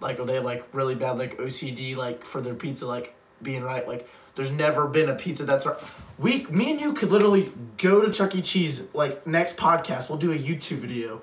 like 0.00 0.18
or 0.18 0.24
they 0.24 0.34
have 0.34 0.44
like 0.44 0.66
really 0.72 0.94
bad 0.94 1.18
like 1.18 1.36
OCD 1.38 1.96
like 1.96 2.24
for 2.24 2.40
their 2.40 2.54
pizza 2.54 2.86
like 2.86 3.14
being 3.42 3.62
right. 3.62 3.86
Like 3.86 4.08
there's 4.36 4.50
never 4.50 4.86
been 4.86 5.08
a 5.08 5.14
pizza 5.14 5.44
that's 5.44 5.66
right. 5.66 5.76
We, 6.18 6.44
me 6.46 6.70
and 6.72 6.80
you 6.80 6.92
could 6.92 7.10
literally 7.10 7.52
go 7.78 8.04
to 8.04 8.12
Chuck 8.12 8.34
E. 8.34 8.42
Cheese 8.42 8.84
like 8.92 9.26
next 9.26 9.56
podcast. 9.56 10.08
We'll 10.08 10.18
do 10.18 10.32
a 10.32 10.38
YouTube 10.38 10.78
video, 10.78 11.22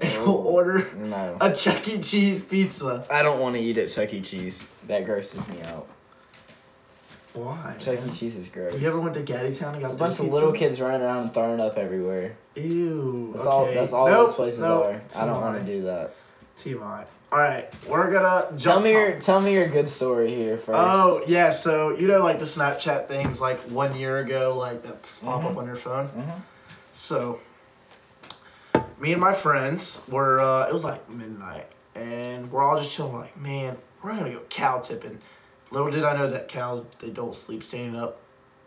and 0.00 0.12
we'll 0.24 0.46
order 0.46 0.92
No. 0.96 1.36
a 1.40 1.52
Chuck 1.54 1.86
E. 1.88 2.00
Cheese 2.00 2.44
pizza. 2.44 3.06
I 3.10 3.22
don't 3.22 3.40
want 3.40 3.54
to 3.56 3.60
eat 3.62 3.78
at 3.78 3.88
Chuck 3.88 4.12
E. 4.12 4.20
Cheese. 4.20 4.68
That 4.88 5.04
grosses 5.06 5.46
me 5.48 5.62
out. 5.62 5.86
Why? 7.32 7.74
Chuck 7.80 7.98
E. 8.06 8.10
Cheese 8.10 8.36
is 8.36 8.48
gross. 8.48 8.78
You 8.80 8.86
ever 8.88 9.00
went 9.00 9.14
to 9.14 9.22
Gattitown 9.22 9.72
and 9.74 9.80
got 9.80 9.84
It's 9.90 9.94
a 9.94 9.96
bunch 9.96 10.18
of 10.20 10.28
little 10.28 10.52
kids 10.52 10.80
running 10.80 11.00
around 11.02 11.22
and 11.24 11.34
throwing 11.34 11.60
up 11.60 11.76
everywhere. 11.76 12.36
Ew. 12.54 13.32
That's 13.34 13.46
okay. 13.46 13.50
all. 13.56 13.66
That's 13.74 13.92
all 13.92 14.06
Nope, 14.06 14.26
those 14.28 14.34
places 14.36 14.60
nope. 14.60 14.84
are. 14.84 15.02
I 15.16 15.24
don't 15.26 15.40
want 15.40 15.58
to 15.58 15.64
do 15.64 15.82
that. 15.82 16.14
TMI. 16.58 17.06
All 17.32 17.38
right, 17.40 17.72
we're 17.88 18.12
gonna 18.12 18.46
jump. 18.56 18.60
Tell 18.62 18.80
me 18.80 18.92
your 18.92 19.06
topics. 19.08 19.26
tell 19.26 19.40
me 19.40 19.54
your 19.54 19.68
good 19.68 19.88
story 19.88 20.32
here 20.34 20.56
first. 20.56 20.78
Oh 20.80 21.20
yeah, 21.26 21.50
so 21.50 21.90
you 21.96 22.06
know 22.06 22.20
like 22.20 22.38
the 22.38 22.44
Snapchat 22.44 23.08
things 23.08 23.40
like 23.40 23.58
one 23.62 23.96
year 23.96 24.18
ago, 24.18 24.56
like 24.56 24.82
that 24.84 25.02
pop 25.22 25.42
Mhm. 25.42 25.50
up 25.50 25.56
on 25.56 25.66
your 25.66 25.74
phone. 25.76 26.08
Mhm. 26.16 26.42
So 26.92 27.40
me 29.00 29.12
and 29.12 29.20
my 29.20 29.32
friends 29.32 30.02
were 30.08 30.40
uh, 30.40 30.68
it 30.68 30.72
was 30.72 30.84
like 30.84 31.08
midnight, 31.10 31.66
and 31.94 32.52
we're 32.52 32.62
all 32.62 32.76
just 32.76 32.94
chilling. 32.94 33.12
We're 33.12 33.20
like, 33.22 33.36
man, 33.36 33.78
we're 34.02 34.14
gonna 34.16 34.30
go 34.32 34.40
cow 34.48 34.78
tipping. 34.78 35.18
Little 35.72 35.90
did 35.90 36.04
I 36.04 36.16
know 36.16 36.28
that 36.28 36.46
cows 36.46 36.84
they 37.00 37.10
don't 37.10 37.34
sleep 37.34 37.64
standing 37.64 37.96
up. 38.00 38.20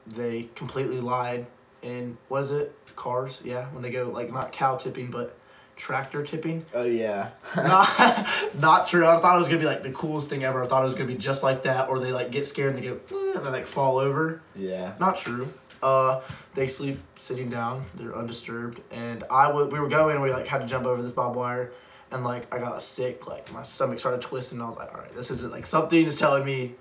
They 0.06 0.50
completely 0.56 1.00
lied. 1.00 1.48
And 1.84 2.18
what 2.28 2.44
is 2.44 2.52
it? 2.52 2.74
Cars, 2.98 3.42
yeah. 3.46 3.68
When 3.68 3.82
they 3.84 3.92
go 3.92 4.10
like 4.10 4.32
not 4.34 4.52
cow 4.52 4.76
tipping, 4.76 5.10
but 5.10 5.38
tractor 5.78 6.24
tipping. 6.24 6.66
Oh 6.74 6.84
yeah. 6.84 7.30
not, 7.56 8.28
not 8.60 8.88
true. 8.88 9.06
I 9.08 9.20
thought 9.22 9.36
it 9.36 9.40
was 9.40 9.48
gonna 9.48 9.60
be 9.60 9.66
like 9.66 9.84
the 9.84 9.92
coolest 9.92 10.28
thing 10.30 10.44
ever. 10.44 10.64
I 10.64 10.68
thought 10.68 10.82
it 10.82 10.86
was 10.86 10.94
gonna 10.96 11.06
be 11.08 11.16
just 11.16 11.44
like 11.44 11.64
that, 11.64 11.88
or 11.90 12.00
they 12.00 12.12
like 12.12 12.32
get 12.32 12.46
scared 12.46 12.76
and 12.76 12.84
they 12.84 12.88
go 12.90 13.00
and 13.36 13.46
they 13.46 13.50
like 13.50 13.66
fall 13.68 13.98
over. 14.00 14.42
yeah. 14.56 14.94
Not 15.00 15.18
true. 15.18 15.54
Uh, 15.82 16.22
they 16.56 16.68
sleep 16.68 17.00
sitting 17.18 17.50
down. 17.52 17.86
They're 17.94 18.16
undisturbed. 18.18 18.82
And 18.92 19.24
I 19.30 19.52
would 19.52 19.72
we 19.72 19.80
were 19.80 19.88
going. 19.90 20.20
We 20.22 20.32
like 20.32 20.48
had 20.48 20.60
to 20.62 20.66
jump 20.66 20.86
over 20.88 21.02
this 21.02 21.12
barbed 21.12 21.36
wire, 21.36 21.72
and 22.12 22.24
like 22.24 22.52
I 22.54 22.58
got 22.58 22.82
sick. 22.82 23.28
Like 23.28 23.54
my 23.54 23.62
stomach 23.62 24.00
started 24.00 24.22
twisting. 24.22 24.58
And 24.58 24.64
I 24.66 24.68
was 24.68 24.78
like, 24.78 24.92
all 24.94 25.00
right, 25.02 25.16
this 25.16 25.30
isn't 25.30 25.52
like 25.52 25.68
something 25.68 26.04
is 26.06 26.18
telling 26.18 26.44
me 26.46 26.74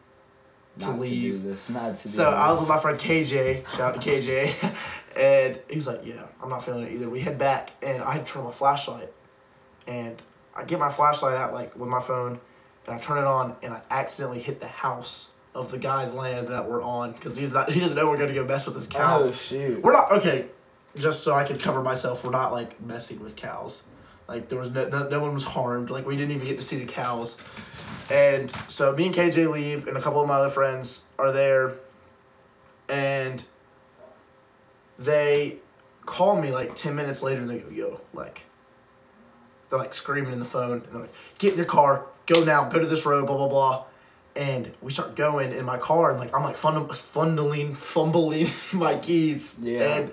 to 0.79 0.87
Not 0.87 0.99
leave. 1.00 1.35
to 1.35 1.38
do 1.41 1.50
this. 1.50 1.69
Not 1.71 1.97
to 1.99 2.03
do 2.05 2.09
So 2.09 2.25
this. 2.25 2.35
I 2.35 2.50
was 2.50 2.61
with 2.61 2.69
my 2.71 2.79
friend 2.81 2.99
KJ. 2.99 3.69
Shout 3.69 3.95
out 3.97 4.00
to 4.00 4.11
KJ. 4.11 4.76
and 5.17 5.59
he 5.71 5.77
was 5.77 5.87
like, 5.87 6.03
"Yeah, 6.05 6.25
I'm 6.43 6.49
not 6.49 6.65
feeling 6.65 6.85
it 6.85 6.93
either." 6.93 7.09
We 7.09 7.21
head 7.21 7.39
back, 7.39 7.73
and 7.83 8.03
I 8.03 8.13
had 8.13 8.27
to 8.27 8.33
turn 8.33 8.41
on 8.41 8.49
my 8.49 8.55
flashlight, 8.55 9.13
and 9.87 10.21
I 10.55 10.65
get 10.65 10.79
my 10.79 10.91
flashlight 10.91 11.35
out 11.35 11.53
like 11.53 11.77
with 11.77 11.89
my 11.89 12.01
phone, 12.01 12.39
and 12.87 12.95
I 12.95 12.99
turn 12.99 13.19
it 13.19 13.25
on, 13.25 13.57
and 13.63 13.73
I 13.73 13.81
accidentally 13.91 14.41
hit 14.41 14.61
the 14.61 14.67
house 14.67 15.31
of 15.55 15.71
the 15.71 15.79
guy's 15.79 16.13
land 16.13 16.49
that 16.49 16.69
we're 16.69 16.83
on 16.83 17.13
because 17.13 17.37
he's 17.37 17.53
not. 17.53 17.71
He 17.71 17.81
doesn't 17.81 17.97
know 17.97 18.11
we're 18.11 18.19
gonna 18.19 18.35
go 18.35 18.45
mess 18.45 18.67
with 18.67 18.77
his 18.77 18.89
oh, 18.89 18.91
cows. 18.91 19.29
Oh 19.29 19.33
shoot. 19.33 19.83
We're 19.83 19.93
not 19.93 20.13
okay. 20.13 20.47
Just 20.97 21.23
so 21.23 21.35
I 21.35 21.45
could 21.45 21.61
cover 21.61 21.83
myself, 21.83 22.25
we're 22.25 22.31
not 22.31 22.53
like 22.53 22.81
messing 22.81 23.21
with 23.21 23.37
cows. 23.37 23.83
Like 24.29 24.49
there 24.49 24.59
was 24.59 24.71
no, 24.71 24.89
no 24.89 25.09
no 25.09 25.21
one 25.21 25.35
was 25.35 25.45
harmed. 25.45 25.89
Like 25.89 26.07
we 26.07 26.17
didn't 26.17 26.35
even 26.35 26.47
get 26.47 26.59
to 26.59 26.65
see 26.65 26.77
the 26.77 26.87
cows. 26.87 27.39
And 28.11 28.51
so 28.69 28.93
me 28.95 29.07
and 29.07 29.15
KJ 29.15 29.51
leave, 29.51 29.89
and 29.89 29.97
a 29.97 30.01
couple 30.01 30.21
of 30.21 30.29
my 30.29 30.35
other 30.35 30.51
friends 30.51 31.07
are 31.19 31.33
there. 31.33 31.75
And 32.89 33.43
they 34.99 35.59
call 36.05 36.41
me 36.41 36.50
like 36.53 36.76
ten 36.76 36.95
minutes 36.95 37.23
later, 37.23 37.41
and 37.41 37.50
they 37.50 37.59
go, 37.59 37.69
"Yo, 37.71 38.00
like." 38.15 38.43
They're 39.69 39.81
like 39.81 39.95
screaming 39.95 40.33
in 40.33 40.38
the 40.38 40.45
phone, 40.45 40.83
and 40.85 40.93
they're 40.93 41.00
like, 41.03 41.15
"Get 41.38 41.50
in 41.53 41.57
your 41.57 41.67
car, 41.67 42.07
go 42.26 42.45
now, 42.45 42.69
go 42.69 42.79
to 42.79 42.87
this 42.87 43.05
road, 43.05 43.26
blah 43.26 43.37
blah 43.37 43.49
blah." 43.49 43.85
And 44.37 44.73
we 44.81 44.93
start 44.93 45.17
going 45.17 45.50
in 45.53 45.65
my 45.65 45.76
car, 45.76 46.11
and 46.12 46.21
like 46.21 46.33
I'm 46.33 46.45
like 46.45 46.57
fun- 46.57 46.88
fumbling, 46.88 47.75
fumbling 47.75 48.47
my 48.73 48.97
keys, 48.97 49.59
Yeah. 49.61 49.81
and 49.97 50.12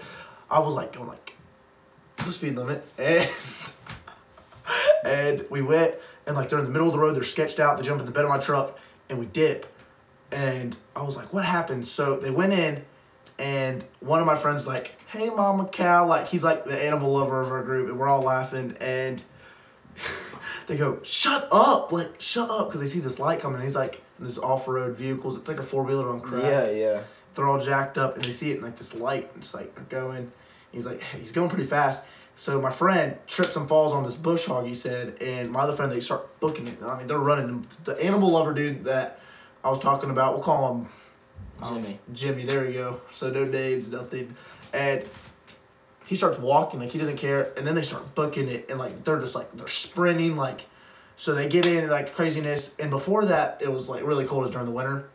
I 0.50 0.58
was 0.58 0.74
like 0.74 0.94
going 0.94 1.08
like, 1.08 1.38
"No 2.26 2.32
speed 2.32 2.56
limit," 2.56 2.84
and 2.98 3.30
and 5.06 5.46
we 5.52 5.62
went 5.62 5.96
and 6.26 6.36
like 6.36 6.50
they're 6.50 6.60
in 6.60 6.66
the 6.66 6.72
middle 6.72 6.88
of 6.88 6.94
the 6.94 7.00
road 7.00 7.16
they're 7.16 7.24
sketched 7.24 7.60
out 7.60 7.78
they 7.78 7.84
jump 7.84 8.00
in 8.00 8.06
the 8.06 8.12
bed 8.12 8.24
of 8.24 8.30
my 8.30 8.38
truck 8.40 8.80
and 9.10 9.20
we 9.20 9.26
dip 9.26 9.66
and 10.32 10.78
i 10.96 11.02
was 11.02 11.18
like 11.18 11.34
what 11.34 11.44
happened 11.44 11.86
so 11.86 12.16
they 12.16 12.32
went 12.32 12.54
in 12.54 12.82
and 13.44 13.84
one 14.00 14.22
of 14.22 14.26
my 14.26 14.36
friends 14.36 14.66
like 14.66 14.96
hey 15.12 15.30
mama 15.30 15.66
cow 15.66 16.08
like 16.08 16.28
he's 16.28 16.46
like 16.46 16.64
the 16.64 16.82
animal 16.82 17.12
lover 17.12 17.42
of 17.42 17.52
our 17.52 17.62
group 17.62 17.90
and 17.90 18.00
we're 18.00 18.08
all 18.08 18.22
laughing 18.22 18.74
and 18.80 19.22
they 20.68 20.78
go 20.78 20.98
shut 21.04 21.50
up 21.52 21.92
like 21.92 22.10
shut 22.20 22.50
up 22.50 22.70
because 22.70 22.80
they 22.80 22.88
see 22.88 23.02
this 23.02 23.20
light 23.20 23.42
coming 23.42 23.56
and 23.56 23.64
he's 23.66 23.76
like 23.76 24.02
there's 24.18 24.38
off-road 24.38 24.96
vehicles 24.96 25.38
it's 25.38 25.50
like 25.50 25.60
a 25.60 25.64
four-wheeler 25.64 26.08
on 26.08 26.22
crack. 26.22 26.44
Yeah, 26.44 26.72
yeah. 26.72 27.02
they're 27.36 27.46
all 27.46 27.60
jacked 27.60 27.98
up 27.98 28.16
and 28.16 28.24
they 28.24 28.32
see 28.32 28.52
it 28.52 28.58
in 28.58 28.64
like 28.64 28.78
this 28.78 28.96
light 28.96 29.30
and 29.34 29.44
it's 29.44 29.54
like 29.54 29.76
they're 29.76 30.02
going 30.02 30.32
he's 30.72 30.86
like 30.86 31.02
he's 31.02 31.34
going 31.34 31.50
pretty 31.50 31.66
fast. 31.66 32.06
So 32.36 32.60
my 32.60 32.72
friend 32.72 33.18
trips 33.28 33.56
and 33.58 33.68
falls 33.68 33.92
on 33.92 34.04
this 34.04 34.16
bush 34.16 34.46
hog 34.46 34.66
he 34.66 34.74
said 34.74 35.18
and 35.20 35.52
my 35.52 35.62
other 35.62 35.74
friend 35.74 35.92
they 35.92 36.00
start 36.00 36.40
booking 36.40 36.70
it. 36.70 36.82
I 36.82 36.98
mean 36.98 37.08
they're 37.08 37.18
running 37.20 37.68
the 37.84 38.02
animal 38.02 38.32
lover 38.32 38.54
dude 38.54 38.86
that 38.86 39.20
i 39.66 39.70
was 39.70 39.80
talking 39.80 40.10
about 40.10 40.34
we'll 40.34 40.44
call 40.44 40.76
him 40.76 40.88
um, 41.62 41.82
Jimmy. 41.82 42.00
jimmy 42.14 42.46
there 42.46 42.68
you 42.68 42.74
go. 42.74 43.02
So 43.12 43.30
no 43.30 43.46
names 43.46 43.90
nothing. 43.90 44.36
And 44.74 45.04
he 46.06 46.16
starts 46.16 46.40
walking 46.40 46.80
like 46.80 46.92
he 46.92 47.00
doesn't 47.00 47.18
care. 47.18 47.54
And 47.58 47.66
then 47.66 47.76
they 47.76 47.82
start 47.82 48.16
booking 48.16 48.48
it 48.48 48.70
and 48.70 48.80
like 48.80 49.04
they're 49.04 49.20
just 49.20 49.36
like 49.36 49.52
they're 49.56 49.68
sprinting 49.68 50.36
like 50.36 50.62
so 51.16 51.36
they 51.36 51.48
get 51.48 51.66
in 51.66 51.90
like 51.90 52.16
craziness. 52.16 52.76
And 52.78 52.90
before 52.90 53.26
that 53.26 53.62
it 53.62 53.72
was 53.72 53.88
like 53.88 54.06
really 54.06 54.26
cold. 54.26 54.44
It 54.44 54.48
was 54.48 54.52
during 54.52 54.68
the 54.68 54.74
winter. 54.74 55.10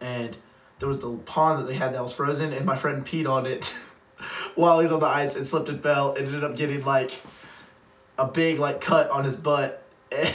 And 0.00 0.36
there 0.78 0.88
was 0.88 0.98
the 0.98 1.12
pond 1.12 1.60
that 1.60 1.68
they 1.68 1.74
had 1.74 1.94
that 1.94 2.02
was 2.02 2.12
frozen 2.12 2.52
and 2.52 2.66
my 2.66 2.74
friend 2.76 3.06
peed 3.06 3.28
on 3.28 3.46
it 3.46 3.66
while 4.56 4.80
he's 4.80 4.90
on 4.90 5.00
the 5.00 5.06
ice 5.06 5.36
and 5.36 5.46
slipped 5.46 5.68
and 5.68 5.80
fell 5.80 6.14
and 6.14 6.26
ended 6.26 6.42
up 6.42 6.56
getting 6.56 6.84
like 6.84 7.22
a 8.18 8.26
big 8.26 8.58
like 8.58 8.80
cut 8.80 9.08
on 9.10 9.24
his 9.24 9.36
butt 9.36 9.81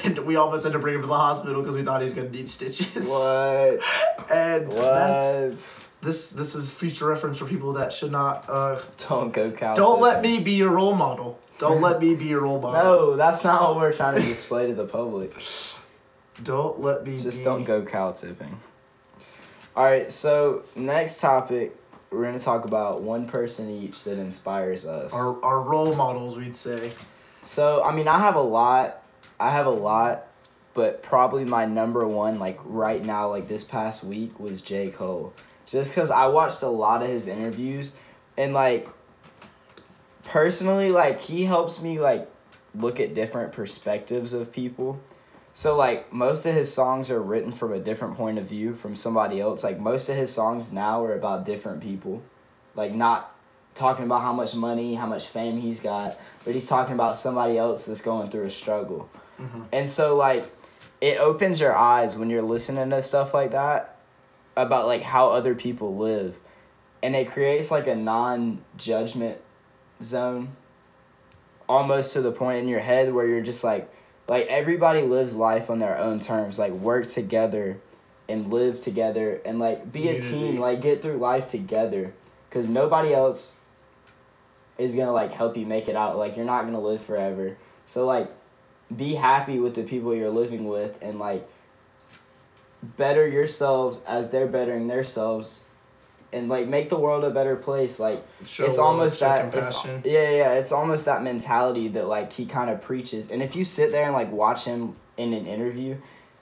and 0.05 0.19
we 0.19 0.35
almost 0.35 0.63
had 0.63 0.73
to 0.73 0.79
bring 0.79 0.95
him 0.95 1.01
to 1.01 1.07
the 1.07 1.13
hospital 1.17 1.61
because 1.61 1.75
we 1.75 1.83
thought 1.83 2.01
he 2.01 2.05
was 2.05 2.13
gonna 2.13 2.29
need 2.29 2.49
stitches 2.49 3.07
What? 3.07 3.79
and 4.31 4.71
that's 4.71 5.67
What? 5.67 5.83
this 6.01 6.29
this 6.31 6.55
is 6.55 6.71
future 6.71 7.05
reference 7.07 7.37
for 7.39 7.45
people 7.45 7.73
that 7.73 7.91
should 7.93 8.11
not 8.11 8.45
uh 8.49 8.79
Don't 9.09 9.33
go 9.33 9.51
cow. 9.51 9.75
don't 9.75 9.99
let 10.01 10.21
me 10.21 10.39
be 10.39 10.53
your 10.53 10.69
role 10.69 10.93
model 10.93 11.39
don't 11.59 11.81
let 11.81 11.99
me 12.01 12.13
be 12.15 12.25
your 12.25 12.41
role 12.41 12.61
model 12.61 12.83
No, 12.83 13.15
that's 13.15 13.43
not 13.43 13.61
what 13.63 13.77
we're 13.77 13.91
trying 13.91 14.15
to 14.21 14.21
display 14.27 14.67
to 14.67 14.73
the 14.75 14.85
public. 14.85 15.33
don't 16.43 16.79
let 16.79 17.05
me 17.05 17.17
Just 17.17 17.39
be 17.39 17.43
don't 17.45 17.63
go 17.63 17.83
cow 17.83 18.11
tipping. 18.11 18.57
All 19.75 19.83
right, 19.83 20.09
so 20.11 20.63
next 20.75 21.19
topic, 21.19 21.75
we're 22.09 22.23
gonna 22.23 22.39
talk 22.39 22.65
about 22.65 23.01
one 23.03 23.27
person 23.27 23.69
each 23.69 24.03
that 24.05 24.17
inspires 24.17 24.87
us. 24.87 25.13
our, 25.13 25.43
our 25.43 25.61
role 25.61 25.93
models 25.95 26.35
we'd 26.35 26.55
say 26.55 26.93
So 27.43 27.83
I 27.83 27.91
mean, 27.95 28.07
I 28.07 28.17
have 28.19 28.35
a 28.35 28.41
lot. 28.41 29.03
I 29.39 29.51
have 29.51 29.65
a 29.65 29.71
lot, 29.71 30.27
but 30.73 31.03
probably 31.03 31.45
my 31.45 31.65
number 31.65 32.07
one, 32.07 32.39
like 32.39 32.59
right 32.63 33.03
now, 33.03 33.29
like 33.29 33.47
this 33.47 33.63
past 33.63 34.03
week, 34.03 34.39
was 34.39 34.61
J 34.61 34.89
Cole. 34.89 35.33
Just 35.65 35.91
because 35.91 36.09
I 36.09 36.27
watched 36.27 36.61
a 36.63 36.69
lot 36.69 37.03
of 37.03 37.09
his 37.09 37.27
interviews, 37.27 37.93
and 38.37 38.53
like, 38.53 38.87
personally, 40.23 40.89
like 40.89 41.21
he 41.21 41.45
helps 41.45 41.81
me 41.81 41.99
like 41.99 42.29
look 42.73 42.99
at 42.99 43.13
different 43.13 43.51
perspectives 43.51 44.33
of 44.33 44.51
people. 44.51 44.99
So 45.53 45.75
like 45.75 46.13
most 46.13 46.45
of 46.45 46.53
his 46.53 46.71
songs 46.71 47.09
are 47.09 47.21
written 47.21 47.51
from 47.51 47.73
a 47.73 47.79
different 47.79 48.15
point 48.15 48.37
of 48.37 48.47
view 48.47 48.75
from 48.75 48.95
somebody 48.95 49.41
else. 49.41 49.63
Like 49.63 49.79
most 49.79 50.07
of 50.07 50.15
his 50.15 50.31
songs 50.31 50.71
now 50.71 51.03
are 51.03 51.13
about 51.13 51.45
different 51.45 51.81
people. 51.81 52.21
Like 52.75 52.93
not 52.93 53.35
talking 53.73 54.05
about 54.05 54.21
how 54.21 54.33
much 54.33 54.55
money, 54.55 54.95
how 54.95 55.07
much 55.07 55.27
fame 55.27 55.57
he's 55.57 55.79
got, 55.79 56.19
but 56.45 56.53
he's 56.53 56.67
talking 56.67 56.93
about 56.93 57.17
somebody 57.17 57.57
else 57.57 57.85
that's 57.85 58.01
going 58.01 58.29
through 58.29 58.45
a 58.45 58.49
struggle. 58.51 59.09
Mm-hmm. 59.39 59.61
And 59.71 59.89
so 59.89 60.15
like 60.15 60.51
it 61.01 61.19
opens 61.19 61.59
your 61.59 61.75
eyes 61.75 62.17
when 62.17 62.29
you're 62.29 62.41
listening 62.41 62.89
to 62.89 63.01
stuff 63.01 63.33
like 63.33 63.51
that 63.51 63.99
about 64.55 64.87
like 64.87 65.03
how 65.03 65.29
other 65.29 65.55
people 65.55 65.95
live. 65.95 66.39
And 67.03 67.15
it 67.15 67.27
creates 67.27 67.69
like 67.69 67.87
a 67.87 67.95
non-judgment 67.95 69.39
zone 70.01 70.55
almost 71.69 72.13
to 72.13 72.21
the 72.21 72.31
point 72.31 72.59
in 72.59 72.67
your 72.67 72.79
head 72.79 73.13
where 73.13 73.27
you're 73.27 73.41
just 73.41 73.63
like 73.63 73.91
like 74.27 74.47
everybody 74.47 75.01
lives 75.01 75.35
life 75.35 75.69
on 75.69 75.79
their 75.79 75.97
own 75.97 76.19
terms 76.19 76.57
like 76.57 76.71
work 76.71 77.07
together 77.07 77.79
and 78.29 78.51
live 78.51 78.81
together 78.81 79.41
and 79.45 79.59
like 79.59 79.91
be 79.91 80.09
a 80.09 80.19
team 80.19 80.57
like 80.57 80.81
get 80.81 81.01
through 81.01 81.17
life 81.17 81.47
together. 81.47 82.13
Because 82.49 82.69
nobody 82.69 83.13
else 83.13 83.57
is 84.77 84.95
gonna 84.95 85.11
like 85.11 85.31
help 85.31 85.57
you 85.57 85.65
make 85.65 85.87
it 85.87 85.95
out. 85.95 86.17
Like 86.17 86.35
you're 86.35 86.45
not 86.45 86.63
gonna 86.65 86.79
live 86.79 87.01
forever. 87.01 87.57
So 87.85 88.05
like 88.05 88.29
be 88.95 89.15
happy 89.15 89.59
with 89.59 89.75
the 89.75 89.83
people 89.83 90.15
you're 90.15 90.29
living 90.29 90.67
with 90.67 90.97
and 91.01 91.19
like 91.19 91.47
better 92.81 93.27
yourselves 93.27 94.01
as 94.07 94.29
they're 94.29 94.47
bettering 94.47 94.87
themselves 94.87 95.63
and 96.31 96.49
like 96.49 96.67
make 96.67 96.89
the 96.89 96.99
world 96.99 97.23
a 97.23 97.29
better 97.29 97.55
place. 97.55 97.99
Like 97.99 98.25
Show 98.45 98.65
it's 98.65 98.77
almost 98.77 99.19
that 99.19 99.53
it's, 99.53 99.85
yeah 99.85 100.29
yeah 100.29 100.53
it's 100.53 100.71
almost 100.71 101.05
that 101.05 101.23
mentality 101.23 101.87
that 101.89 102.07
like 102.07 102.33
he 102.33 102.45
kind 102.45 102.69
of 102.69 102.81
preaches. 102.81 103.31
And 103.31 103.41
if 103.41 103.55
you 103.55 103.63
sit 103.63 103.91
there 103.91 104.05
and 104.05 104.13
like 104.13 104.31
watch 104.31 104.65
him 104.65 104.95
in 105.17 105.33
an 105.33 105.45
interview 105.47 105.97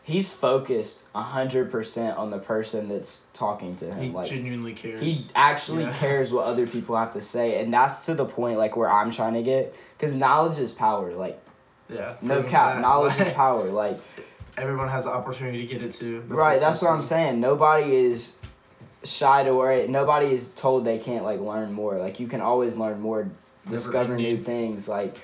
he's 0.05 0.31
focused 0.31 1.03
100% 1.15 2.17
on 2.17 2.29
the 2.29 2.37
person 2.37 2.87
that's 2.87 3.23
talking 3.33 3.75
to 3.75 3.91
him. 3.91 4.03
He 4.03 4.09
like 4.11 4.29
genuinely 4.29 4.73
cares. 4.73 5.01
he 5.01 5.25
actually 5.33 5.83
Yeah. 5.83 5.97
cares 5.97 6.31
what 6.31 6.45
other 6.45 6.67
people 6.67 6.95
have 6.95 7.13
to 7.13 7.21
say. 7.23 7.59
And 7.59 7.73
that's 7.73 8.05
to 8.05 8.13
the 8.13 8.25
point 8.25 8.57
like 8.59 8.77
where 8.77 8.89
i'm 8.89 9.09
trying 9.11 9.33
to 9.33 9.41
get. 9.41 9.73
Because 9.97 10.15
knowledge 10.15 10.59
is 10.59 10.71
power. 10.71 11.11
Like 11.13 11.41
yeah 11.89 12.15
no 12.21 12.43
cap 12.43 12.81
knowledge 12.81 13.19
is 13.19 13.29
power 13.33 13.69
like 13.69 13.99
everyone 14.57 14.87
has 14.87 15.03
the 15.03 15.09
opportunity 15.09 15.65
to 15.65 15.73
get 15.73 15.81
it 15.81 15.93
too. 15.93 16.23
Right 16.27 16.59
that's 16.59 16.81
what 16.81 16.91
i'm 16.91 17.01
saying. 17.01 17.39
Nobody 17.39 17.95
is 17.95 18.37
shy 19.03 19.43
to 19.43 19.53
worry. 19.53 19.87
Nobody 19.87 20.27
is 20.27 20.51
told 20.51 20.85
they 20.85 20.99
can't 20.99 21.23
like 21.23 21.39
learn 21.39 21.73
more. 21.73 21.97
Like 21.97 22.19
you 22.19 22.27
can 22.27 22.41
always 22.41 22.75
learn 22.75 23.01
more 23.01 23.29
discover 23.69 24.15
new 24.15 24.37
things 24.37 24.87
like 24.87 25.17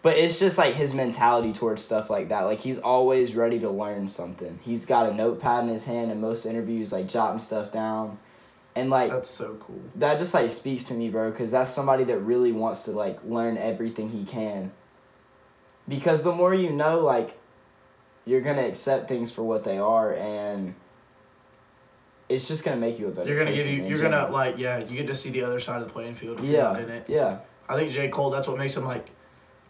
but 0.00 0.16
it's 0.16 0.38
just 0.38 0.58
like 0.58 0.74
his 0.74 0.94
mentality 0.94 1.52
towards 1.52 1.82
stuff 1.82 2.08
like 2.08 2.28
that. 2.28 2.42
Like 2.42 2.60
he's 2.60 2.78
always 2.78 3.34
ready 3.34 3.58
to 3.60 3.70
learn 3.70 4.08
something. 4.08 4.60
He's 4.62 4.86
got 4.86 5.10
a 5.10 5.14
notepad 5.14 5.64
in 5.64 5.70
his 5.70 5.86
hand 5.86 6.10
in 6.10 6.20
most 6.20 6.46
interviews 6.46 6.92
like 6.92 7.08
jotting 7.08 7.40
stuff 7.40 7.72
down. 7.72 8.18
And 8.76 8.90
like 8.90 9.10
that's 9.10 9.30
so 9.30 9.56
cool. 9.58 9.80
that 9.96 10.18
just 10.18 10.34
like 10.34 10.52
speaks 10.52 10.84
to 10.84 10.94
me 10.94 11.10
bro 11.10 11.30
because 11.30 11.50
that's 11.50 11.72
somebody 11.72 12.04
that 12.04 12.18
really 12.18 12.52
wants 12.52 12.84
to 12.84 12.92
like 12.92 13.18
learn 13.24 13.56
everything 13.56 14.10
he 14.10 14.24
can 14.24 14.70
because 15.88 16.22
the 16.22 16.32
more 16.32 16.54
you 16.54 16.70
know 16.70 17.00
like 17.00 17.38
you're 18.24 18.42
gonna 18.42 18.66
accept 18.66 19.08
things 19.08 19.32
for 19.32 19.42
what 19.42 19.64
they 19.64 19.78
are 19.78 20.14
and 20.14 20.74
it's 22.28 22.46
just 22.46 22.64
gonna 22.64 22.76
make 22.76 22.98
you 22.98 23.08
a 23.08 23.10
better 23.10 23.28
you're 23.28 23.42
gonna 23.42 23.56
give 23.56 23.66
you. 23.66 23.84
You're 23.84 24.02
gonna 24.02 24.28
like 24.30 24.58
yeah 24.58 24.78
you 24.78 24.96
get 24.96 25.06
to 25.06 25.14
see 25.14 25.30
the 25.30 25.42
other 25.42 25.60
side 25.60 25.80
of 25.80 25.86
the 25.86 25.92
playing 25.92 26.14
field 26.14 26.42
yeah 26.44 26.76
in 26.78 26.90
it 26.90 27.06
yeah 27.08 27.38
I 27.68 27.76
think 27.76 27.92
J. 27.92 28.08
Cole, 28.08 28.30
that's 28.30 28.48
what 28.48 28.56
makes 28.56 28.76
him 28.76 28.84
like, 28.86 29.10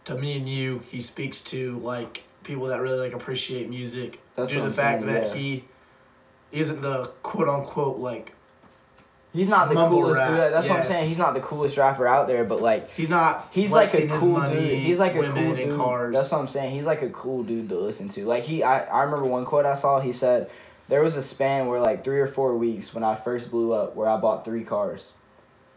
to 0.04 0.14
me 0.14 0.36
and 0.36 0.48
you, 0.48 0.82
he 0.88 1.00
speaks 1.00 1.42
to 1.44 1.78
like 1.80 2.24
people 2.44 2.66
that 2.66 2.80
really 2.80 2.98
like 2.98 3.12
appreciate 3.12 3.68
music. 3.68 4.20
That's 4.36 4.50
due 4.50 4.58
to 4.58 4.62
the 4.62 4.68
I'm 4.68 4.74
fact 4.74 5.02
saying, 5.02 5.12
that 5.12 5.28
yeah. 5.30 5.34
he 5.34 5.64
isn't 6.52 6.80
the 6.80 7.06
quote 7.22 7.48
unquote 7.48 7.98
like 7.98 8.34
he's 9.38 9.48
not 9.48 9.68
the 9.68 9.74
Mumble 9.74 10.00
coolest 10.00 10.18
rap, 10.18 10.30
yeah, 10.30 10.48
that's 10.50 10.68
what 10.68 10.78
i'm 10.78 10.82
saying 10.84 11.08
he's 11.08 11.18
not 11.18 11.34
the 11.34 11.40
coolest 11.40 11.78
rapper 11.78 12.06
out 12.06 12.26
there 12.26 12.44
but 12.44 12.60
like 12.60 12.90
he's 12.92 13.08
not 13.08 13.48
He's 13.52 13.72
like 13.72 13.92
a 13.94 14.06
cool 14.06 14.32
money, 14.32 14.60
dude. 14.60 14.78
He's 14.78 14.98
like 14.98 15.14
a 15.14 15.30
cool 15.30 15.54
dude. 15.54 15.76
cars. 15.76 16.14
That's 16.14 16.30
what 16.30 16.38
I'm 16.40 16.48
saying. 16.48 16.72
He's 16.72 16.86
like 16.86 17.02
a 17.02 17.08
cool 17.10 17.42
dude 17.42 17.68
to 17.70 17.78
listen 17.78 18.08
to. 18.10 18.24
Like 18.24 18.44
he, 18.44 18.62
I, 18.62 18.84
I 18.84 19.02
remember 19.02 19.26
one 19.26 19.44
quote 19.44 19.64
I 19.64 19.74
saw. 19.74 20.00
He 20.00 20.12
said, 20.12 20.50
"There 20.88 21.02
was 21.02 21.16
a 21.16 21.22
span 21.22 21.66
where 21.66 21.80
like 21.80 22.04
three 22.04 22.20
or 22.20 22.26
four 22.26 22.56
weeks 22.56 22.94
when 22.94 23.02
I 23.04 23.14
first 23.14 23.50
blew 23.50 23.72
up, 23.72 23.96
where 23.96 24.08
I 24.08 24.16
bought 24.16 24.44
three 24.44 24.64
cars," 24.64 25.14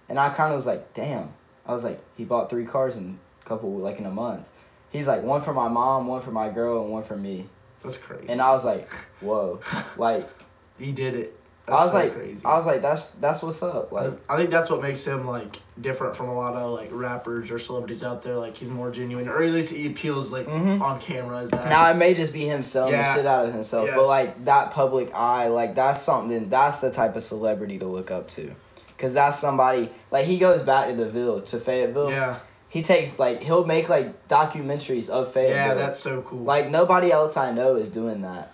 and 0.10 0.20
I 0.20 0.30
kind 0.30 0.52
of 0.52 0.56
was 0.56 0.66
like, 0.66 0.94
"Damn." 0.94 1.34
I 1.66 1.74
was 1.74 1.84
like, 1.84 2.02
he 2.18 2.26
bought 2.26 2.50
three 2.50 2.66
cars 2.66 2.98
in 2.98 3.20
a 3.44 3.48
couple 3.48 3.72
like 3.78 4.00
in 4.00 4.06
a 4.06 4.12
month. 4.12 4.48
He's 4.92 5.08
like 5.08 5.24
one 5.24 5.42
for 5.42 5.54
my 5.54 5.68
mom, 5.68 6.08
one 6.08 6.22
for 6.22 6.32
my 6.32 6.50
girl, 6.50 6.82
and 6.84 6.92
one 6.92 7.04
for 7.04 7.16
me. 7.16 7.48
that's 7.84 7.98
crazy. 7.98 8.26
And 8.28 8.42
I 8.42 8.52
was 8.52 8.66
like, 8.66 8.90
"Whoa!" 9.22 9.60
like 9.98 10.30
he 10.78 10.92
did 10.92 11.16
it. 11.16 11.40
I 11.68 11.84
was 11.84 11.92
so 11.92 11.98
like, 12.00 12.14
crazy. 12.16 12.42
I 12.44 12.56
was 12.56 12.66
like, 12.66 12.82
that's 12.82 13.12
that's 13.12 13.42
what's 13.44 13.64
up. 13.64 13.92
Like, 13.92 14.12
I 14.30 14.36
think 14.36 14.50
that's 14.50 14.70
what 14.70 14.82
makes 14.82 15.06
him 15.06 15.26
like 15.28 15.60
different 15.80 16.16
from 16.18 16.28
a 16.28 16.34
lot 16.36 16.54
of 16.56 16.72
like 16.74 16.90
rappers 16.92 17.50
or 17.50 17.60
celebrities 17.60 18.04
out 18.04 18.24
there. 18.24 18.36
Like 18.36 18.58
he's 18.58 18.68
more 18.68 18.92
genuine, 18.92 19.30
or 19.30 19.42
at 19.42 19.52
least 19.52 19.74
he 19.74 19.88
appeals 19.88 20.30
like 20.30 20.48
Mhm. 20.48 20.82
on 20.82 21.00
camera 21.00 21.38
as 21.40 21.52
that. 21.52 21.70
now 21.70 21.90
it 21.90 21.96
may 21.96 22.14
just 22.14 22.34
be 22.34 22.46
him 22.46 22.62
selling 22.64 22.94
Yeah. 22.94 23.14
the 23.14 23.16
shit 23.20 23.26
out 23.26 23.46
of 23.46 23.54
himself, 23.54 23.88
Yes. 23.88 23.96
but 23.96 24.06
like 24.08 24.46
that 24.46 24.72
public 24.72 25.14
eye, 25.14 25.48
like 25.48 25.76
that's 25.76 26.02
something. 26.02 26.50
That's 26.50 26.78
the 26.80 26.92
type 26.92 27.16
of 27.16 27.24
celebrity 27.24 27.78
to 27.80 27.86
look 27.86 28.12
up 28.12 28.28
to, 28.32 28.54
cause 28.98 29.14
that's 29.14 29.40
somebody 29.40 29.92
like 30.10 30.26
he 30.26 30.38
goes 30.40 30.64
back 30.64 30.90
to 30.90 30.96
the 30.96 31.10
Ville 31.10 31.42
to 31.42 31.60
Fayetteville. 31.60 32.10
yeah, 32.12 32.36
He 32.70 32.82
takes 32.82 33.18
like 33.20 33.42
he'll 33.44 33.66
make 33.66 33.88
like 33.88 34.28
documentaries 34.28 35.10
of 35.10 35.32
Fayetteville. 35.32 35.56
yeah, 35.68 35.74
that's 35.76 36.00
so 36.02 36.22
cool. 36.24 36.40
like 36.40 36.70
nobody 36.70 37.12
else 37.12 37.38
I 37.38 37.52
know 37.52 37.76
is 37.76 37.90
doing 37.90 38.22
that. 38.24 38.52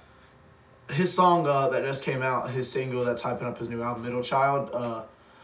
His 0.90 1.14
song 1.14 1.46
uh, 1.48 1.70
that 1.70 1.84
just 1.84 2.04
came 2.04 2.22
out, 2.22 2.50
his 2.50 2.72
single 2.72 3.04
that's 3.04 3.22
hyping 3.22 3.44
up 3.44 3.58
his 3.60 3.68
new 3.70 3.82
album, 3.84 4.04
Middle 4.04 4.24
Child. 4.24 4.70
Uh, 4.74 5.04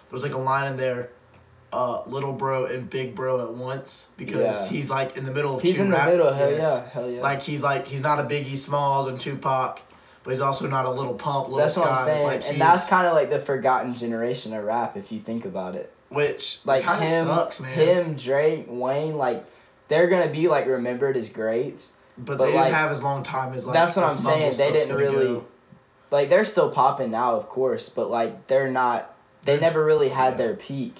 there's 0.09 0.23
like 0.23 0.33
a 0.33 0.37
line 0.37 0.71
in 0.71 0.77
there, 0.77 1.09
uh, 1.73 2.03
little 2.05 2.31
bro 2.33 2.65
and 2.65 2.89
big 2.89 3.13
bro 3.15 3.41
at 3.41 3.53
once 3.53 4.07
because 4.15 4.39
Yeah. 4.65 4.69
he's 4.69 4.89
like 4.89 5.17
in 5.17 5.25
the 5.25 5.31
middle 5.31 5.55
of 5.57 5.61
He's 5.61 5.77
two 5.77 5.83
in 5.83 5.89
the 5.89 6.05
middle. 6.05 6.33
Hell 6.33 6.51
yeah, 6.51 6.87
hell 6.89 7.09
yeah. 7.09 7.21
Like 7.21 7.41
he's 7.41 7.61
like 7.61 7.87
he's 7.87 7.99
not 8.01 8.19
a 8.19 8.23
Biggie 8.23 8.55
Smalls 8.57 9.07
and 9.07 9.19
Tupac, 9.19 9.81
but 10.23 10.29
he's 10.31 10.39
also 10.39 10.67
not 10.67 10.85
a 10.85 10.91
Lil 10.91 11.15
Pump. 11.15 11.47
Little 11.49 11.57
that's 11.59 11.75
what 11.75 11.87
I'm 11.91 12.05
saying, 12.05 12.23
Like, 12.25 12.43
and 12.45 12.61
that's 12.61 12.87
kind 12.89 13.05
of 13.07 13.13
like 13.13 13.29
the 13.29 13.39
forgotten 13.39 13.95
generation 13.95 14.53
of 14.53 14.63
rap 14.63 14.95
if 14.95 15.11
you 15.11 15.19
think 15.19 15.43
about 15.45 15.75
it. 15.75 15.91
which 16.09 16.59
like 16.63 16.83
him, 16.83 17.25
sucks, 17.25 17.59
man. 17.59 17.73
him, 17.73 18.15
Drake, 18.15 18.65
Wayne, 18.69 19.17
like 19.17 19.43
they're 19.89 20.07
gonna 20.07 20.29
be 20.31 20.47
like 20.47 20.67
remembered 20.67 21.17
as 21.17 21.29
greats. 21.33 21.91
But, 22.17 22.37
but, 22.37 22.45
they 22.45 22.53
like, 22.53 22.65
didn't 22.65 22.75
have 22.75 22.91
as 22.91 23.01
long 23.03 23.23
time 23.23 23.53
as 23.53 23.65
like. 23.65 23.73
that's 23.73 23.95
what 23.95 24.05
I'm 24.05 24.17
saying, 24.17 24.57
they 24.57 24.71
didn't 24.71 24.95
really- 24.95 25.25
go. 25.25 25.45
Like 26.11 26.29
they're 26.29 26.45
still 26.45 26.69
popping 26.69 27.09
now, 27.09 27.35
of 27.35 27.49
course, 27.49 27.89
but 27.89 28.09
like 28.11 28.45
they're 28.47 28.69
not. 28.69 29.15
They 29.45 29.53
They're- 29.53 29.61
never 29.61 29.83
really 29.83 30.09
had 30.09 30.33
yeah. 30.33 30.37
their 30.37 30.53
peak. 30.53 30.95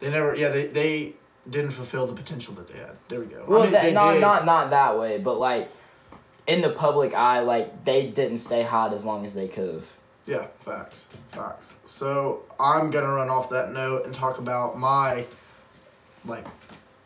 They 0.00 0.10
never. 0.10 0.34
Yeah, 0.34 0.48
they 0.48 0.66
they 0.66 1.12
didn't 1.48 1.70
fulfill 1.70 2.06
the 2.08 2.14
potential 2.14 2.52
that 2.54 2.68
they 2.68 2.78
had. 2.78 2.96
There 3.08 3.20
we 3.20 3.26
go. 3.26 3.44
I 3.46 3.48
Well, 3.48 3.62
mean, 3.62 3.72
that, 3.72 3.82
they 3.82 3.92
not 3.92 4.14
did. 4.14 4.20
not 4.20 4.44
not 4.44 4.70
that 4.70 4.98
way, 4.98 5.18
but 5.18 5.38
like 5.38 5.70
in 6.48 6.62
the 6.62 6.70
public 6.70 7.14
eye, 7.14 7.40
like 7.40 7.84
they 7.84 8.08
didn't 8.08 8.38
stay 8.38 8.64
hot 8.64 8.92
as 8.92 9.04
long 9.04 9.24
as 9.24 9.34
they 9.34 9.46
could 9.46 9.72
have. 9.72 9.86
Yeah, 10.26 10.46
facts, 10.64 11.06
facts. 11.30 11.74
So 11.84 12.42
I'm 12.58 12.90
gonna 12.90 13.12
run 13.12 13.30
off 13.30 13.48
that 13.50 13.70
note 13.72 14.04
and 14.04 14.12
talk 14.12 14.38
about 14.38 14.76
my 14.76 15.26
like 16.24 16.44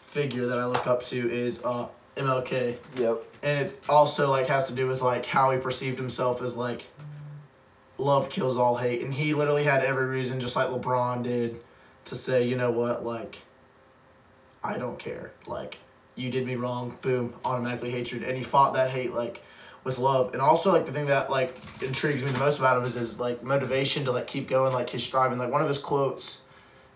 figure 0.07 0.47
that 0.47 0.59
I 0.59 0.65
look 0.65 0.87
up 0.87 1.05
to 1.09 1.31
is 1.31 1.63
uh 1.63 1.87
MLK, 2.25 2.77
Yep. 2.97 3.23
and 3.43 3.67
it 3.67 3.81
also 3.89 4.29
like 4.31 4.47
has 4.49 4.67
to 4.69 4.75
do 4.75 4.87
with 4.87 5.03
like 5.03 5.27
how 5.27 5.51
he 5.51 5.59
perceived 5.59 5.99
himself 5.99 6.43
as 6.43 6.57
like 6.57 6.85
love 7.99 8.31
kills 8.31 8.57
all 8.57 8.77
hate, 8.77 9.03
and 9.03 9.13
he 9.15 9.35
literally 9.35 9.65
had 9.65 9.85
every 9.85 10.07
reason, 10.07 10.41
just 10.41 10.57
like 10.57 10.69
LeBron 10.69 11.23
did, 11.23 11.61
to 12.07 12.17
say, 12.17 12.47
you 12.47 12.57
know 12.57 12.71
what, 12.71 13.05
like 13.05 13.43
I 14.63 14.79
don't 14.79 14.99
care, 14.99 15.33
like 15.47 15.79
you 16.17 16.31
did 16.31 16.47
me 16.47 16.57
wrong, 16.57 16.97
boom, 17.03 17.35
automatically 17.45 17.91
hatred, 17.91 18.23
and 18.23 18.37
he 18.37 18.45
fought 18.45 18.75
that 18.75 18.91
hate 18.91 19.13
like 19.15 19.43
with 19.85 19.99
love, 19.99 20.33
and 20.35 20.43
also 20.43 20.73
like 20.73 20.85
the 20.87 20.93
thing 20.93 21.07
that 21.07 21.31
like 21.31 21.57
intrigues 21.81 22.23
me 22.23 22.31
the 22.31 22.39
most 22.39 22.59
about 22.59 22.77
him 22.77 22.85
is 22.85 22.95
his 22.95 23.19
like 23.19 23.43
motivation 23.43 24.05
to 24.05 24.13
like 24.13 24.27
keep 24.27 24.49
going, 24.49 24.73
like 24.75 24.91
his 24.91 25.03
striving. 25.03 25.39
Like 25.39 25.51
one 25.51 25.63
of 25.63 25.69
his 25.69 25.79
quotes 25.79 26.43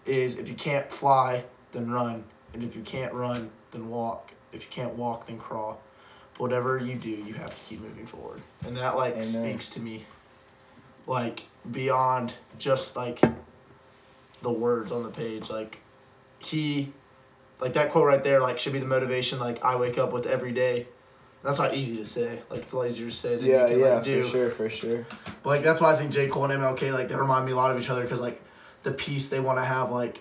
is, 0.04 0.37
"If 0.38 0.49
you 0.50 0.54
can't 0.54 0.90
fly, 0.93 1.45
then 1.73 1.90
run, 1.90 2.25
and 2.52 2.62
if 2.62 2.76
you 2.76 2.83
can't 2.83 3.14
run, 3.14 3.50
then 3.71 3.88
walk. 3.88 4.33
If 4.54 4.64
you 4.64 4.70
can't 4.70 4.94
walk, 4.94 5.26
then 5.26 5.38
crawl. 5.38 5.80
Whatever 6.38 6.78
you 6.78 6.94
do, 6.96 7.08
you 7.11 7.34
have 7.34 7.50
to 7.50 7.56
keep 7.68 7.80
moving 7.80 8.06
forward." 8.06 8.40
And 8.66 8.76
that 8.76 8.96
like 8.96 9.14
Amen. 9.14 9.25
speaks 9.25 9.68
to 9.70 9.80
me, 9.80 10.04
like 11.06 11.44
beyond 11.70 12.34
just 12.58 12.96
like 12.96 13.20
the 14.42 14.50
words 14.50 14.90
on 14.92 15.02
the 15.02 15.11
page, 15.11 15.50
like 15.50 15.80
he 16.38 16.92
like 17.61 17.73
that 17.75 17.90
quote 17.90 18.06
right 18.06 18.23
there 18.23 18.40
like 18.40 18.58
should 18.58 18.73
be 18.73 18.78
the 18.78 18.87
motivation 18.87 19.38
like 19.38 19.64
I 19.64 19.76
wake 19.76 19.96
up 19.99 20.12
with 20.12 20.26
every 20.26 20.52
day. 20.52 20.87
That's 21.42 21.58
not 21.58 21.75
easy 21.75 21.96
to 21.99 22.04
say. 22.06 22.40
Like 22.50 22.61
it's 22.62 22.73
a 22.73 22.76
lot 22.76 22.87
easier 22.88 23.11
to 23.11 23.14
say 23.14 23.37
than 23.37 23.44
Yeah, 23.46 23.62
you 23.66 23.73
can 23.75 23.78
yeah, 23.80 23.94
like 23.96 24.04
do. 24.04 24.23
for 24.23 24.28
sure, 24.28 24.50
for 24.50 24.70
sure. 24.70 25.06
But 25.42 25.50
like 25.50 25.62
that's 25.62 25.80
why 25.80 25.92
I 25.92 25.96
think 25.96 26.11
J 26.11 26.29
Cole 26.29 26.44
and 26.44 26.52
MLK 26.55 26.92
like 26.92 27.09
they 27.09 27.16
remind 27.16 27.44
me 27.46 27.52
a 27.52 27.57
lot 27.57 27.70
of 27.70 27.81
each 27.81 27.90
other 27.90 28.02
because 28.02 28.20
like 28.20 28.42
the 28.83 28.90
peace 28.92 29.29
they 29.29 29.40
want 29.40 29.59
to 29.59 29.64
have 29.64 29.90
like 29.90 30.20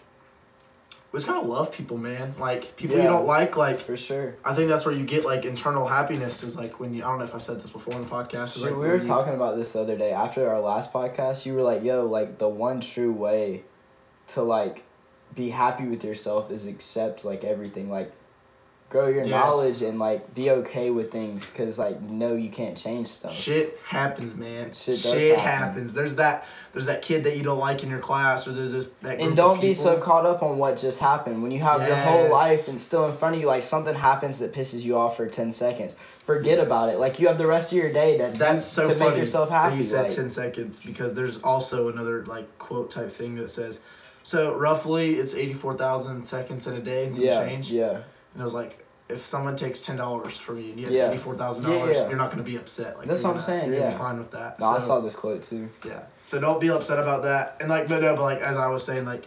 we 1.14 1.18
just 1.20 1.28
gotta 1.28 1.48
love 1.48 1.72
people, 1.72 1.98
man. 1.98 2.34
Like 2.40 2.76
people 2.76 2.98
you 2.98 3.04
don't 3.04 3.28
like, 3.28 3.56
like 3.56 3.80
For 3.80 3.96
sure. 3.96 4.36
I 4.44 4.56
think 4.56 4.68
that's 4.68 4.84
where 4.84 4.96
you 4.96 5.06
get 5.06 5.24
like 5.24 5.46
internal 5.46 5.88
happiness 5.88 6.44
is 6.44 6.56
like 6.58 6.80
when 6.80 6.94
you 6.94 7.04
I 7.04 7.08
don't 7.08 7.20
know 7.20 7.26
if 7.26 7.36
I 7.36 7.38
said 7.38 7.62
this 7.62 7.70
before 7.70 7.94
in 7.94 8.02
the 8.02 8.10
podcast. 8.10 8.56
is, 8.58 8.64
like, 8.64 8.72
we 8.72 8.80
were 8.80 8.96
you- 8.98 9.08
talking 9.08 9.36
about 9.36 9.56
this 9.56 9.74
the 9.74 9.82
other 9.82 9.96
day 9.96 10.12
after 10.12 10.50
our 10.50 10.60
last 10.60 10.92
podcast. 10.92 11.46
You 11.46 11.54
were 11.54 11.62
like, 11.62 11.84
"Yo, 11.84 12.06
like 12.06 12.40
the 12.40 12.50
one 12.50 12.82
true 12.82 13.14
way 13.14 13.64
to 14.30 14.42
like 14.42 14.84
be 15.36 15.50
happy 15.52 15.86
with 15.86 16.04
yourself 16.04 16.50
is 16.52 16.66
accept 16.68 17.24
like 17.24 17.44
everything, 17.44 17.90
like 17.92 18.12
grow 18.94 19.08
your 19.08 19.26
Yes. 19.26 19.32
knowledge 19.32 19.82
and 19.82 20.00
like 20.00 20.34
be 20.36 20.50
okay 20.52 20.90
with 20.92 21.12
things, 21.12 21.50
cause 21.58 21.78
like 21.78 22.00
no, 22.02 22.36
you 22.36 22.50
can't 22.50 22.78
change 22.78 23.08
stuff. 23.10 23.34
Shit 23.34 23.78
happens, 23.86 24.36
man. 24.36 24.72
Shit 24.74 24.98
Shit, 24.98 25.38
happen. 25.38 25.68
happens. 25.68 25.94
There's 25.94 26.16
that. 26.16 26.46
There's 26.72 26.86
that 26.88 27.02
kid 27.04 27.24
that 27.26 27.38
you 27.38 27.44
don't 27.44 27.60
like 27.60 27.84
in 27.84 27.90
your 27.90 28.00
class, 28.00 28.48
or 28.48 28.52
there's 28.54 28.72
this 28.72 28.86
that. 29.02 29.18
Group 29.18 29.28
And 29.28 29.36
don't 29.38 29.60
be 29.62 29.74
so 29.76 29.98
caught 30.00 30.26
up 30.26 30.42
on 30.42 30.58
what 30.58 30.78
just 30.78 31.00
happened. 31.00 31.44
When 31.44 31.52
you 31.52 31.60
have 31.60 31.86
your 31.88 31.96
whole 31.96 32.32
life 32.32 32.68
and 32.68 32.80
still 32.82 33.06
in 33.08 33.14
front 33.16 33.36
of 33.36 33.42
you, 33.42 33.48
like 33.48 33.62
something 33.64 33.94
happens 33.96 34.40
that 34.40 34.54
pisses 34.54 34.84
you 34.84 34.98
off 34.98 35.18
for 35.18 35.28
ten 35.28 35.52
seconds. 35.52 35.96
Forget 36.24 36.58
about 36.60 36.90
it. 36.94 36.98
Like 37.00 37.20
you 37.20 37.28
have 37.28 37.38
the 37.38 37.46
rest 37.48 37.72
of 37.74 37.78
your 37.78 37.92
day 37.92 38.18
to 38.18 38.32
That's 38.38 38.66
so 38.66 38.88
to 38.88 38.96
funny 38.96 39.12
make 39.12 39.20
yourself 39.20 39.50
happy. 39.50 39.78
You 39.78 39.84
said 39.84 40.04
like- 40.08 40.16
ten 40.16 40.30
seconds 40.30 40.80
because 40.80 41.14
there's 41.16 41.42
also 41.42 41.90
another 41.90 42.26
like 42.26 42.58
quote 42.60 42.90
type 42.92 43.12
thing 43.12 43.36
that 43.36 43.52
says, 43.52 43.82
so 44.24 44.56
roughly 44.56 45.16
it's 45.16 45.36
eighty 45.36 45.54
four 45.54 45.76
thousand 45.78 46.26
seconds 46.28 46.66
in 46.66 46.76
a 46.76 46.82
day 46.82 47.06
and 47.06 47.14
some 47.16 47.26
yeah, 47.26 47.46
change. 47.46 47.70
yeah. 47.72 47.90
And 48.34 48.42
it 48.42 48.44
was 48.44 48.54
like, 48.56 48.83
if 49.14 49.26
someone 49.26 49.56
takes 49.56 49.82
ten 49.82 49.96
dollars 49.98 50.38
from 50.38 50.60
you 50.60 50.72
and 50.72 50.80
you 50.80 50.86
have 50.86 50.94
Yeah. 50.94 51.08
eighty 51.10 51.18
four 51.18 51.36
thousand 51.36 51.64
Yeah, 51.64 51.70
dollars, 51.78 51.98
yeah. 51.98 52.08
you're 52.10 52.18
not 52.18 52.32
gonna 52.32 52.44
be 52.44 52.58
upset. 52.58 52.98
Like 52.98 53.08
That's 53.08 53.24
what 53.24 53.36
I'm 53.36 53.42
saying, 53.42 53.70
You're 53.72 53.80
gonna 53.80 53.92
be 53.92 53.98
fine 53.98 54.18
with 54.18 54.32
that. 54.32 54.60
No, 54.60 54.68
I 54.68 54.80
saw 54.80 55.00
this 55.00 55.16
quote 55.16 55.44
too. 55.44 55.70
Yeah. 55.86 56.02
So 56.22 56.40
don't 56.40 56.60
be 56.60 56.70
upset 56.70 57.00
about 57.00 57.24
that. 57.24 57.58
And 57.62 57.70
like, 57.70 57.88
but 57.88 58.02
no, 58.02 58.16
but 58.16 58.24
like 58.24 58.40
as 58.40 58.58
I 58.58 58.68
was 58.68 58.84
saying, 58.86 59.06
like, 59.06 59.26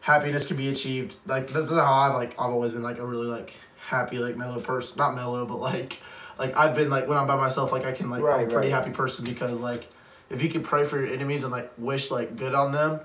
happiness 0.00 0.46
can 0.46 0.56
be 0.56 0.68
achieved. 0.68 1.14
Like 1.26 1.48
this 1.48 1.70
is 1.70 1.76
how 1.76 1.92
I've 1.92 2.14
like 2.14 2.32
I've 2.38 2.50
always 2.50 2.72
been 2.72 2.82
like 2.82 2.98
a 2.98 3.06
really 3.06 3.26
like 3.26 3.54
happy 3.88 4.18
like 4.18 4.36
mellow 4.36 4.60
person. 4.60 4.96
Not 4.96 5.14
mellow, 5.14 5.44
but 5.46 5.58
like 5.58 6.00
like 6.38 6.56
I've 6.56 6.74
been 6.74 6.90
like 6.90 7.08
when 7.08 7.18
I'm 7.18 7.26
by 7.26 7.36
myself, 7.36 7.72
like 7.72 7.84
I 7.84 7.92
can 7.92 8.10
like 8.10 8.22
I'm 8.22 8.40
a 8.40 8.42
pretty 8.50 8.54
right. 8.54 8.70
happy 8.70 8.90
person 8.90 9.24
because 9.24 9.52
like 9.60 9.88
if 10.30 10.42
you 10.42 10.48
can 10.48 10.62
pray 10.62 10.84
for 10.84 10.98
your 10.98 11.12
enemies 11.12 11.42
and 11.42 11.52
like 11.52 11.70
wish 11.78 12.10
like 12.10 12.36
good 12.36 12.54
on 12.54 12.72
them, 12.72 13.00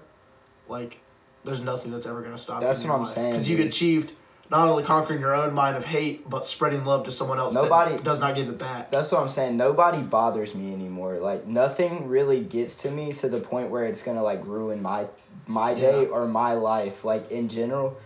like 0.67 0.99
there's 1.45 1.61
nothing 1.61 1.91
that's 1.91 2.05
ever 2.05 2.21
gonna 2.21 2.37
stop. 2.37 2.61
You. 2.61 2.67
That's 2.67 2.83
what 2.83 2.93
I'm 2.99 3.05
saying, 3.05 3.31
Because 3.31 3.49
you 3.49 3.61
achieved 3.65 4.11
not 4.49 4.67
only 4.67 4.83
conquering 4.83 5.19
your 5.19 5.35
own 5.35 5.53
mind 5.53 5.77
of 5.77 5.85
hate, 5.85 6.27
but 6.29 6.47
spreading 6.47 6.83
love 6.85 7.05
to 7.05 7.11
someone 7.11 7.37
else. 7.37 7.53
Nobody- 7.53 7.93
that 7.93 8.03
does 8.03 8.19
not 8.19 8.35
give 8.35 8.49
it 8.49 8.57
back. 8.57 8.91
That's 8.91 9.11
what 9.11 9.21
I'm 9.21 9.29
saying. 9.29 9.57
Nobody 9.57 10.01
bothers 10.01 10.55
me 10.55 10.73
anymore. 10.73 11.17
Like 11.19 11.45
nothing 11.45 12.07
really 12.07 12.41
gets 12.41 12.75
to 12.83 12.91
me 12.91 13.13
to 13.13 13.29
the 13.29 13.39
point 13.39 13.69
where 13.69 13.85
it's 13.85 14.03
gonna 14.03 14.23
like 14.23 14.43
ruin 14.45 14.81
my 14.81 15.05
my 15.45 15.73
day 15.73 16.03
Yeah. 16.03 16.09
or 16.09 16.27
my 16.27 16.53
life. 16.53 17.05
Like 17.05 17.29
in 17.31 17.47
general, 17.47 17.97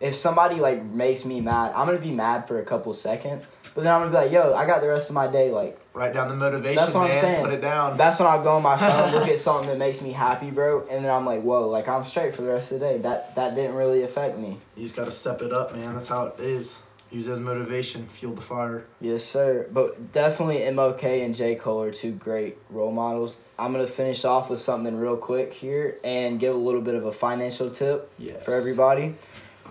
if 0.00 0.14
somebody 0.14 0.56
like 0.56 0.82
makes 0.84 1.24
me 1.24 1.40
mad, 1.40 1.72
I'm 1.74 1.86
gonna 1.86 1.98
be 1.98 2.12
mad 2.12 2.46
for 2.48 2.58
a 2.60 2.64
couple 2.64 2.92
seconds, 2.92 3.46
but 3.74 3.84
then 3.84 3.92
I'm 3.92 4.00
gonna 4.02 4.10
be 4.10 4.16
like, 4.16 4.32
yo, 4.32 4.54
I 4.54 4.66
got 4.66 4.80
the 4.80 4.88
rest 4.88 5.10
of 5.10 5.14
my 5.14 5.26
day. 5.26 5.50
Like 5.50 5.78
Write 5.94 6.14
down 6.14 6.28
the 6.28 6.36
motivation. 6.36 6.76
That's 6.76 6.94
what 6.94 7.10
I'm 7.10 7.16
saying. 7.16 7.44
Put 7.44 7.52
it 7.54 7.60
down. 7.60 7.96
that's 7.96 8.20
when 8.20 8.28
I'll 8.28 8.42
go 8.42 8.56
on 8.56 8.62
my 8.62 8.76
phone, 8.78 9.12
look 9.12 9.28
at 9.34 9.40
something 9.40 9.68
that 9.68 9.78
makes 9.78 10.00
me 10.00 10.12
happy, 10.12 10.50
bro, 10.50 10.86
and 10.88 11.04
then 11.04 11.12
I'm 11.12 11.26
like, 11.26 11.42
whoa, 11.42 11.68
like 11.68 11.88
I'm 11.88 12.04
straight 12.04 12.34
for 12.36 12.42
the 12.42 12.48
rest 12.48 12.70
of 12.72 12.80
the 12.80 12.86
day. 12.86 12.98
That 12.98 13.34
that 13.34 13.54
didn't 13.54 13.74
really 13.74 14.02
affect 14.02 14.38
me. 14.38 14.58
You 14.76 14.84
just 14.84 14.94
gotta 14.96 15.10
step 15.10 15.42
it 15.42 15.52
up, 15.52 15.74
man. 15.74 15.94
That's 15.96 16.08
how 16.08 16.26
it 16.26 16.40
is. 16.40 16.80
Use 17.10 17.26
as 17.26 17.40
motivation, 17.40 18.06
fuel 18.06 18.34
the 18.34 18.42
fire. 18.42 18.84
Yes, 19.00 19.24
sir. 19.24 19.66
But 19.72 20.12
definitely 20.12 20.58
MLK 20.58 21.24
and 21.24 21.34
J. 21.34 21.54
Cole 21.54 21.80
are 21.80 21.90
two 21.90 22.12
great 22.12 22.58
role 22.68 22.92
models. 22.92 23.40
I'm 23.58 23.72
going 23.72 23.82
to 23.86 23.90
finish 23.90 24.26
off 24.26 24.50
with 24.50 24.60
something 24.60 24.94
real 24.94 25.16
quick 25.16 25.54
here 25.54 25.96
and 26.04 26.38
give 26.38 26.54
a 26.54 26.58
little 26.58 26.82
bit 26.82 26.94
of 26.94 27.06
a 27.06 27.12
financial 27.12 27.70
tip 27.70 28.12
Yes. 28.18 28.44
for 28.44 28.52
everybody. 28.52 29.14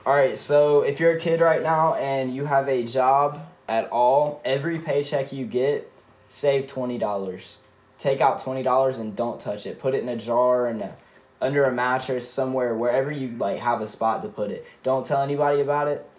All 0.08 0.16
right, 0.16 0.38
so 0.38 0.84
if 0.84 1.02
you're 1.02 1.12
a 1.12 1.20
kid 1.20 1.42
right 1.42 1.62
now 1.62 1.96
and 1.96 2.34
you 2.34 2.46
have 2.46 2.70
a 2.70 2.86
job 2.86 3.46
at 3.68 3.90
all, 3.90 4.42
every 4.46 4.80
paycheck 4.80 5.34
you 5.34 5.46
get, 5.46 5.92
save 6.30 6.66
$20. 6.66 7.56
Take 7.98 8.22
out 8.22 8.42
$20 8.42 9.00
and 9.00 9.18
don't 9.18 9.42
touch 9.42 9.66
it. 9.66 9.82
Put 9.82 9.94
it 9.94 10.04
in 10.04 10.08
a 10.08 10.16
jar 10.16 10.68
and 10.68 10.94
under 11.42 11.66
a 11.66 11.74
mattress 11.74 12.30
somewhere 12.30 12.74
wherever 12.74 13.12
you 13.12 13.36
like 13.38 13.60
have 13.60 13.82
a 13.82 13.88
spot 13.90 14.24
to 14.24 14.30
put 14.30 14.50
it. 14.50 14.66
Don't 14.82 15.06
tell 15.06 15.22
anybody 15.22 15.60
about 15.60 15.90
it 15.90 16.10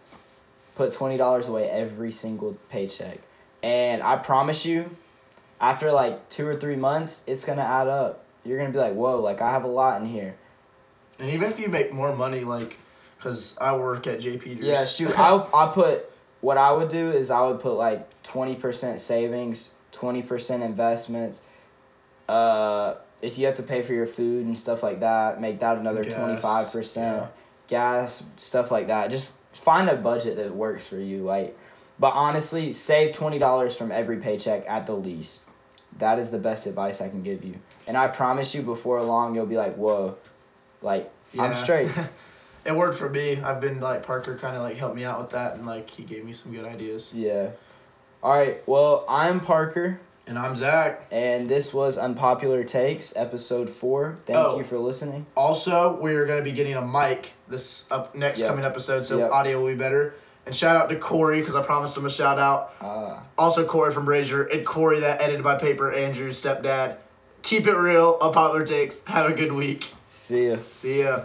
put 0.75 0.93
twenty 0.93 1.17
dollars 1.17 1.49
away 1.49 1.69
every 1.69 2.13
single 2.13 2.59
paycheck, 2.69 3.19
and 3.63 4.03
I 4.03 4.17
promise 4.17 4.65
you, 4.67 4.97
after 5.61 5.91
like 5.93 6.29
two 6.29 6.47
or 6.47 6.57
three 6.57 6.77
months, 6.77 7.25
it's 7.27 7.45
gonna 7.45 7.63
add 7.63 7.89
up. 7.89 8.23
You're 8.45 8.59
gonna 8.59 8.71
be 8.71 8.79
like, 8.79 8.93
whoa, 8.93 9.21
like 9.21 9.41
I 9.41 9.51
have 9.51 9.65
a 9.65 9.69
lot 9.69 10.01
in 10.03 10.09
here. 10.09 10.37
And 11.19 11.31
even 11.31 11.51
if 11.51 11.59
you 11.59 11.69
make 11.69 11.93
more 11.93 12.15
money, 12.15 12.45
like, 12.45 12.79
cause 13.21 13.57
I 13.61 13.77
work 13.77 14.07
at 14.07 14.21
J. 14.21 14.39
Peters. 14.39 14.65
Yeah, 14.65 14.85
shoot, 14.85 15.19
I 15.19 15.47
I 15.55 15.73
put 15.73 16.11
what 16.41 16.59
I 16.59 16.73
would 16.73 16.91
do 16.91 17.11
is 17.11 17.31
I 17.31 17.47
would 17.47 17.61
put 17.61 17.75
like 17.75 18.23
twenty 18.23 18.55
percent 18.55 19.01
savings, 19.01 19.75
twenty 19.93 20.23
percent 20.23 20.63
investments, 20.63 21.43
uh, 22.29 22.95
if 23.23 23.39
you 23.39 23.47
have 23.47 23.57
to 23.57 23.63
pay 23.63 23.83
for 23.83 23.95
your 23.95 24.07
food 24.07 24.47
and 24.47 24.57
stuff 24.57 24.83
like 24.83 25.01
that, 25.01 25.41
make 25.41 25.61
that 25.61 25.79
another 25.79 26.05
twenty 26.05 26.37
five 26.37 26.71
percent. 26.71 27.31
Gas, 27.69 28.25
stuff 28.37 28.71
like 28.71 28.87
that. 28.87 29.11
Just 29.11 29.39
find 29.53 29.91
a 29.91 29.97
budget 29.97 30.37
that 30.37 30.55
works 30.55 30.87
for 30.87 30.97
you. 30.97 31.19
Like, 31.19 31.59
but 31.99 32.15
honestly, 32.15 32.73
save 32.73 33.15
twenty 33.15 33.39
dollars 33.39 33.77
from 33.77 33.93
every 33.93 34.19
paycheck 34.19 34.65
at 34.69 34.87
the 34.87 34.95
least. 34.95 35.45
That 35.99 36.19
is 36.19 36.31
the 36.31 36.39
best 36.39 36.67
advice 36.67 37.01
I 37.01 37.09
can 37.09 37.23
give 37.23 37.45
you. 37.45 37.57
And 37.87 37.97
I 37.97 38.09
promise 38.09 38.55
you, 38.55 38.63
before 38.63 39.03
long, 39.03 39.35
you'll 39.35 39.47
be 39.47 39.57
like, 39.57 39.77
"Whoa, 39.77 40.17
like 40.81 41.11
I'm 41.39 41.55
straight." 41.55 41.91
it 42.69 42.77
worked 42.77 42.99
for 42.99 43.09
me. 43.09 43.41
I've 43.41 43.61
been 43.61 43.81
like 43.81 44.03
Parker 44.05 44.37
kind 44.37 44.55
of 44.55 44.63
like 44.63 44.77
helped 44.77 44.95
me 44.95 45.05
out 45.05 45.19
with 45.21 45.31
that, 45.31 45.55
and 45.57 45.67
like 45.67 45.89
he 45.91 46.05
gave 46.05 46.25
me 46.25 46.33
some 46.33 46.53
good 46.53 46.65
ideas. 46.67 47.13
yeah. 47.15 47.51
All 48.23 48.33
right. 48.37 48.63
Well, 48.69 49.05
I'm 49.09 49.41
Parker. 49.41 50.01
And 50.27 50.39
I'm 50.39 50.55
Zach. 50.57 51.07
And 51.11 51.49
this 51.49 51.73
was 51.73 51.97
Unpopular 51.97 52.63
Takes, 52.63 53.17
episode 53.17 53.71
four. 53.71 54.19
Thank 54.27 54.39
Oh. 54.39 54.59
you 54.59 54.65
for 54.65 54.77
listening. 54.79 55.25
Also, 55.35 55.97
we're 56.03 56.27
gonna 56.27 56.43
be 56.43 56.53
getting 56.53 56.75
a 56.75 56.83
mic 56.83 57.33
this 57.49 57.87
up 57.91 58.15
next 58.15 58.41
Yep. 58.41 58.49
coming 58.51 58.65
episode, 58.67 59.07
so 59.07 59.17
Yep. 59.17 59.31
audio 59.33 59.59
will 59.61 59.69
be 59.69 59.75
better. 59.75 60.15
And 60.45 60.55
shout 60.55 60.77
out 60.77 60.91
to 60.91 60.97
Corey 60.97 61.41
because 61.41 61.55
I 61.55 61.63
promised 61.63 61.97
him 61.97 62.05
a 62.05 62.11
shout 62.11 62.39
out. 62.39 62.73
Ah. 62.83 63.23
Also, 63.39 63.65
Corey 63.65 63.91
from 63.93 64.05
Brazier 64.05 64.43
and 64.43 64.67
Corey 64.67 65.01
that 65.01 65.23
edited 65.23 65.43
my 65.43 65.55
paper, 65.57 65.91
Andrew's 65.93 66.43
stepdad. 66.43 66.97
Keep 67.41 67.67
it 67.67 67.75
real, 67.77 68.19
unpopular 68.21 68.67
takes. 68.67 69.01
Have 69.07 69.31
a 69.31 69.33
good 69.33 69.53
week. 69.53 69.95
See 70.15 70.51
ya. 70.51 70.57
See 70.71 71.01
ya. 71.05 71.21